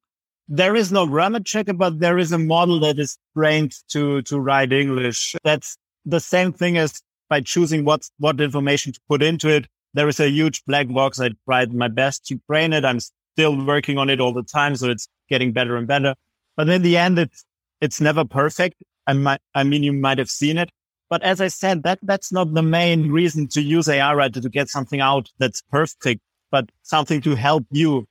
There 0.48 0.76
is 0.76 0.92
no 0.92 1.06
grammar 1.06 1.40
checker, 1.40 1.72
but 1.72 1.98
there 1.98 2.18
is 2.18 2.32
a 2.32 2.38
model 2.38 2.80
that 2.80 2.98
is 2.98 3.18
trained 3.36 3.74
to, 3.90 4.22
to 4.22 4.40
write 4.40 4.72
English. 4.72 5.34
That's 5.44 5.76
the 6.04 6.20
same 6.20 6.52
thing 6.52 6.78
as 6.78 7.02
by 7.28 7.40
choosing 7.40 7.84
what, 7.84 8.08
what 8.18 8.40
information 8.40 8.92
to 8.92 9.00
put 9.08 9.22
into 9.22 9.48
it. 9.48 9.66
There 9.96 10.08
is 10.08 10.20
a 10.20 10.28
huge 10.28 10.62
black 10.66 10.88
box. 10.88 11.18
I 11.18 11.30
tried 11.46 11.72
my 11.72 11.88
best 11.88 12.26
to 12.26 12.38
train 12.46 12.74
it. 12.74 12.84
I'm 12.84 13.00
still 13.00 13.64
working 13.64 13.96
on 13.96 14.10
it 14.10 14.20
all 14.20 14.34
the 14.34 14.42
time. 14.42 14.76
So 14.76 14.90
it's 14.90 15.08
getting 15.30 15.52
better 15.52 15.74
and 15.74 15.86
better. 15.86 16.14
But 16.54 16.68
in 16.68 16.82
the 16.82 16.98
end, 16.98 17.18
it's, 17.18 17.46
it's 17.80 17.98
never 17.98 18.22
perfect. 18.26 18.82
I 19.06 19.14
might, 19.14 19.40
I 19.54 19.64
mean, 19.64 19.82
you 19.82 19.94
might 19.94 20.18
have 20.18 20.28
seen 20.28 20.58
it. 20.58 20.68
But 21.08 21.22
as 21.22 21.40
I 21.40 21.48
said, 21.48 21.82
that, 21.84 21.98
that's 22.02 22.30
not 22.30 22.52
the 22.52 22.62
main 22.62 23.10
reason 23.10 23.48
to 23.48 23.62
use 23.62 23.88
AI 23.88 24.12
writer 24.12 24.38
to 24.38 24.48
get 24.50 24.68
something 24.68 25.00
out 25.00 25.30
that's 25.38 25.62
perfect, 25.62 26.20
but 26.50 26.68
something 26.82 27.22
to 27.22 27.34
help 27.34 27.64
you 27.70 28.06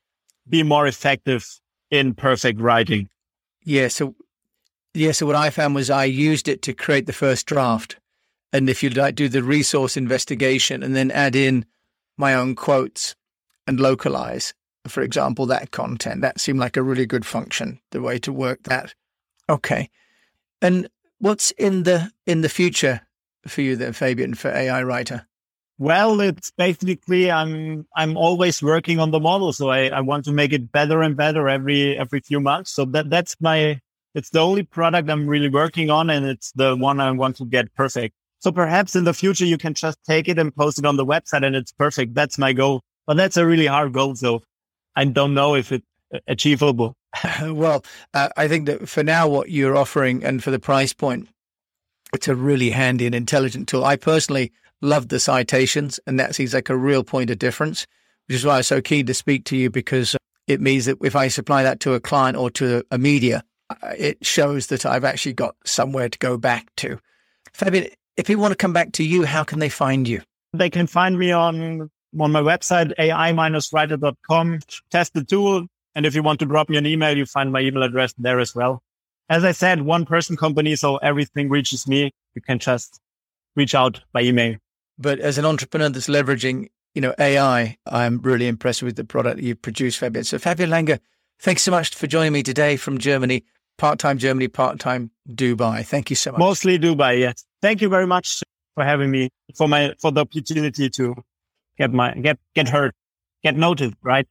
be 0.49 0.63
more 0.63 0.87
effective 0.87 1.47
in 1.91 2.15
perfect 2.15 2.59
writing. 2.59 3.09
Yeah. 3.63 3.89
So, 3.89 4.15
yeah. 4.95 5.11
So 5.11 5.27
what 5.27 5.35
I 5.35 5.51
found 5.51 5.75
was 5.75 5.91
I 5.91 6.05
used 6.05 6.47
it 6.47 6.63
to 6.63 6.73
create 6.73 7.05
the 7.05 7.13
first 7.13 7.45
draft. 7.45 7.97
And 8.51 8.71
if 8.71 8.81
you 8.81 8.89
like 8.89 9.13
do 9.13 9.29
the 9.29 9.43
resource 9.43 9.95
investigation 9.95 10.81
and 10.81 10.95
then 10.95 11.11
add 11.11 11.35
in 11.35 11.63
my 12.17 12.33
own 12.33 12.55
quotes 12.55 13.15
and 13.67 13.79
localize, 13.79 14.53
for 14.87 15.01
example, 15.01 15.45
that 15.47 15.71
content, 15.71 16.21
that 16.21 16.39
seemed 16.39 16.59
like 16.59 16.77
a 16.77 16.83
really 16.83 17.05
good 17.05 17.25
function, 17.25 17.79
the 17.91 18.01
way 18.01 18.19
to 18.19 18.31
work 18.31 18.63
that. 18.63 18.93
Okay. 19.49 19.89
And 20.61 20.87
what's 21.19 21.51
in 21.51 21.83
the 21.83 22.11
in 22.25 22.41
the 22.41 22.49
future 22.49 23.01
for 23.47 23.61
you 23.61 23.75
then, 23.75 23.93
Fabian, 23.93 24.33
for 24.33 24.49
AI 24.49 24.83
writer? 24.83 25.27
Well, 25.77 26.21
it's 26.21 26.51
basically 26.51 27.29
I'm 27.29 27.85
I'm 27.95 28.15
always 28.15 28.63
working 28.63 28.99
on 28.99 29.11
the 29.11 29.19
model, 29.19 29.51
so 29.51 29.69
I, 29.69 29.87
I 29.87 30.01
want 30.01 30.25
to 30.25 30.31
make 30.31 30.53
it 30.53 30.71
better 30.71 31.01
and 31.01 31.17
better 31.17 31.49
every 31.49 31.97
every 31.97 32.21
few 32.21 32.39
months. 32.39 32.71
So 32.71 32.85
that 32.85 33.09
that's 33.09 33.35
my 33.41 33.81
it's 34.13 34.29
the 34.29 34.39
only 34.39 34.63
product 34.63 35.09
I'm 35.09 35.27
really 35.27 35.49
working 35.49 35.89
on, 35.89 36.09
and 36.09 36.25
it's 36.25 36.51
the 36.53 36.75
one 36.75 37.01
I 37.01 37.11
want 37.11 37.35
to 37.37 37.45
get 37.45 37.73
perfect. 37.73 38.15
So 38.45 38.51
perhaps 38.51 38.95
in 38.95 39.05
the 39.05 39.13
future 39.15 39.43
you 39.43 39.57
can 39.57 39.73
just 39.73 39.97
take 40.07 40.29
it 40.29 40.37
and 40.37 40.55
post 40.55 40.77
it 40.77 40.85
on 40.85 40.97
the 40.97 41.05
website, 41.05 41.43
and 41.43 41.55
it's 41.55 41.71
perfect. 41.71 42.13
That's 42.13 42.37
my 42.37 42.53
goal, 42.53 42.83
but 43.07 43.17
that's 43.17 43.37
a 43.37 43.45
really 43.47 43.65
hard 43.65 43.91
goal. 43.91 44.13
So 44.13 44.43
I 44.95 45.03
don't 45.05 45.33
know 45.33 45.55
if 45.55 45.71
it's 45.71 45.83
achievable. 46.27 46.93
well, 47.41 47.83
uh, 48.13 48.29
I 48.37 48.47
think 48.47 48.67
that 48.67 48.87
for 48.87 49.01
now, 49.01 49.27
what 49.27 49.49
you're 49.49 49.75
offering 49.75 50.23
and 50.23 50.43
for 50.43 50.51
the 50.51 50.59
price 50.59 50.93
point, 50.93 51.27
it's 52.13 52.27
a 52.27 52.35
really 52.35 52.69
handy 52.69 53.07
and 53.07 53.15
intelligent 53.15 53.67
tool. 53.67 53.83
I 53.83 53.95
personally 53.95 54.51
love 54.79 55.07
the 55.07 55.19
citations, 55.19 55.99
and 56.05 56.19
that 56.19 56.35
seems 56.35 56.53
like 56.53 56.69
a 56.69 56.77
real 56.77 57.03
point 57.03 57.31
of 57.31 57.39
difference, 57.39 57.87
which 58.27 58.35
is 58.35 58.45
why 58.45 58.57
I'm 58.57 58.63
so 58.63 58.79
keen 58.79 59.07
to 59.07 59.15
speak 59.15 59.45
to 59.45 59.57
you 59.57 59.71
because 59.71 60.15
it 60.45 60.61
means 60.61 60.85
that 60.85 60.99
if 61.01 61.15
I 61.15 61.29
supply 61.29 61.63
that 61.63 61.79
to 61.79 61.95
a 61.95 61.99
client 61.99 62.37
or 62.37 62.51
to 62.51 62.85
a 62.91 62.99
media, 62.99 63.43
uh, 63.71 63.95
it 63.97 64.23
shows 64.23 64.67
that 64.67 64.85
I've 64.85 65.03
actually 65.03 65.33
got 65.33 65.55
somewhere 65.65 66.09
to 66.09 66.19
go 66.19 66.37
back 66.37 66.67
to. 66.75 66.99
Fabian, 67.51 67.87
if 68.17 68.27
people 68.27 68.41
want 68.41 68.51
to 68.51 68.57
come 68.57 68.73
back 68.73 68.93
to 68.93 69.03
you, 69.03 69.23
how 69.23 69.43
can 69.43 69.59
they 69.59 69.69
find 69.69 70.07
you? 70.07 70.21
They 70.53 70.69
can 70.69 70.87
find 70.87 71.19
me 71.19 71.31
on 71.31 71.89
on 72.19 72.31
my 72.31 72.41
website, 72.41 72.93
ai-writer.com. 72.97 74.59
Test 74.89 75.13
the 75.13 75.23
tool, 75.23 75.67
and 75.95 76.05
if 76.05 76.15
you 76.15 76.23
want 76.23 76.39
to 76.39 76.45
drop 76.45 76.69
me 76.69 76.77
an 76.77 76.85
email, 76.85 77.17
you 77.17 77.25
find 77.25 77.51
my 77.51 77.59
email 77.59 77.83
address 77.83 78.13
there 78.17 78.39
as 78.39 78.55
well. 78.55 78.81
As 79.29 79.43
I 79.43 79.51
said, 79.51 79.81
one 79.81 80.05
person 80.05 80.37
company. 80.37 80.75
So 80.75 80.97
everything 80.97 81.49
reaches 81.49 81.87
me. 81.87 82.11
You 82.35 82.41
can 82.41 82.59
just 82.59 82.99
reach 83.55 83.73
out 83.73 84.01
by 84.13 84.21
email. 84.21 84.57
But 84.97 85.19
as 85.19 85.37
an 85.37 85.45
entrepreneur 85.45 85.89
that's 85.89 86.07
leveraging, 86.07 86.69
you 86.93 87.01
know, 87.01 87.13
AI, 87.19 87.77
I'm 87.85 88.19
really 88.19 88.47
impressed 88.47 88.83
with 88.83 88.95
the 88.95 89.03
product 89.03 89.41
you 89.41 89.55
produce, 89.55 89.95
Fabian. 89.97 90.23
So 90.23 90.37
Fabian 90.37 90.69
Langer, 90.69 90.99
thanks 91.39 91.63
so 91.63 91.71
much 91.71 91.95
for 91.95 92.07
joining 92.07 92.33
me 92.33 92.43
today 92.43 92.77
from 92.77 92.97
Germany, 92.97 93.43
part-time 93.77 94.17
Germany, 94.17 94.47
part-time 94.47 95.11
Dubai. 95.29 95.85
Thank 95.85 96.09
you 96.09 96.15
so 96.15 96.31
much. 96.31 96.39
Mostly 96.39 96.79
Dubai. 96.79 97.19
Yes. 97.19 97.45
Thank 97.65 97.81
you 97.81 97.89
very 97.89 98.05
much 98.05 98.43
for 98.75 98.83
having 98.83 99.09
me 99.09 99.29
for 99.55 99.67
my, 99.67 99.95
for 99.99 100.11
the 100.11 100.21
opportunity 100.21 100.87
to 100.87 101.15
get 101.79 101.91
my, 101.91 102.13
get, 102.13 102.37
get 102.53 102.69
heard, 102.69 102.91
get 103.43 103.55
noticed, 103.55 103.95
right? 104.03 104.27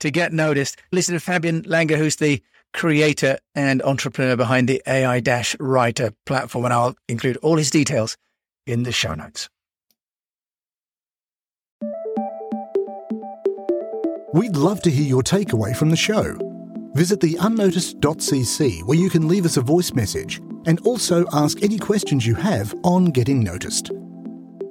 to 0.00 0.10
get 0.10 0.32
noticed. 0.32 0.76
Listen 0.92 1.14
to 1.14 1.20
Fabian 1.20 1.62
Langer, 1.64 1.98
who's 1.98 2.16
the 2.16 2.42
creator 2.72 3.38
and 3.54 3.82
entrepreneur 3.82 4.36
behind 4.36 4.68
the 4.68 4.82
AI 4.86 5.20
Dash 5.20 5.56
Writer 5.58 6.12
platform, 6.26 6.64
and 6.64 6.74
I'll 6.74 6.96
include 7.08 7.36
all 7.38 7.56
his 7.56 7.70
details 7.70 8.16
in 8.66 8.84
the 8.84 8.92
show 8.92 9.14
notes. 9.14 9.48
We'd 14.32 14.56
love 14.56 14.82
to 14.82 14.90
hear 14.90 15.06
your 15.06 15.22
takeaway 15.22 15.76
from 15.76 15.90
the 15.90 15.96
show. 15.96 16.47
Visit 16.98 17.20
the 17.20 17.36
unnoticed.cc 17.40 18.82
where 18.82 18.98
you 18.98 19.08
can 19.08 19.28
leave 19.28 19.44
us 19.44 19.56
a 19.56 19.60
voice 19.60 19.92
message 19.92 20.38
and 20.66 20.80
also 20.80 21.24
ask 21.32 21.62
any 21.62 21.78
questions 21.78 22.26
you 22.26 22.34
have 22.34 22.74
on 22.82 23.12
getting 23.12 23.40
noticed. 23.40 23.92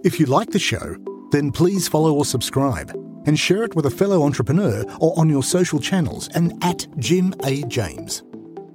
If 0.04 0.20
you 0.20 0.26
like 0.26 0.50
the 0.52 0.60
show, 0.60 0.98
then 1.32 1.54
please 1.54 1.88
follow 1.88 2.14
or 2.14 2.26
subscribe 2.26 2.92
and 3.28 3.40
share 3.40 3.64
it 3.64 3.78
with 3.78 3.86
a 3.86 3.90
fellow 3.90 4.24
entrepreneur 4.24 4.84
or 5.00 5.18
on 5.18 5.30
your 5.30 5.42
social 5.42 5.80
channels 5.80 6.28
and 6.36 6.62
at 6.66 6.86
Jim 6.98 7.34
A. 7.46 7.64
James. 7.64 8.24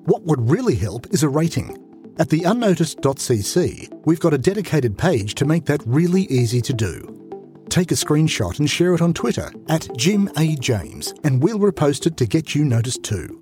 What 0.06 0.22
would 0.22 0.48
really 0.48 0.76
help 0.76 1.06
is 1.12 1.22
a 1.22 1.28
rating. 1.28 1.76
At 2.18 2.30
the 2.30 2.44
unnoticed.cc, 2.44 4.06
we've 4.06 4.20
got 4.20 4.32
a 4.32 4.38
dedicated 4.38 4.96
page 4.96 5.34
to 5.34 5.44
make 5.44 5.66
that 5.66 5.82
really 5.84 6.22
easy 6.22 6.62
to 6.62 6.72
do. 6.72 7.66
Take 7.68 7.90
a 7.90 7.96
screenshot 7.96 8.58
and 8.60 8.70
share 8.70 8.94
it 8.94 9.02
on 9.02 9.12
Twitter 9.12 9.52
at 9.68 9.94
Jim 9.98 10.30
A. 10.38 10.56
James, 10.56 11.12
and 11.22 11.42
we'll 11.42 11.58
repost 11.58 12.06
it 12.06 12.16
to 12.16 12.24
get 12.24 12.54
you 12.54 12.64
noticed 12.64 13.02
too. 13.02 13.41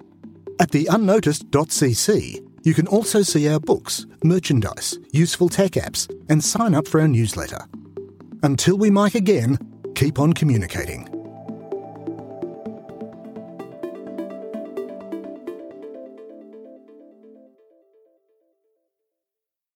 At 0.61 0.73
the 0.73 0.87
unnoticed.cc, 0.91 2.47
you 2.65 2.75
can 2.75 2.87
also 2.87 3.23
see 3.23 3.49
our 3.49 3.59
books, 3.59 4.05
merchandise, 4.23 4.99
useful 5.11 5.49
tech 5.49 5.71
apps, 5.71 6.07
and 6.29 6.45
sign 6.45 6.75
up 6.75 6.87
for 6.87 7.01
our 7.01 7.09
newsletter. 7.09 7.65
Until 8.43 8.77
we 8.77 8.91
mic 8.91 9.15
again, 9.15 9.59
keep 9.95 10.19
on 10.19 10.35
communicating. 10.35 11.20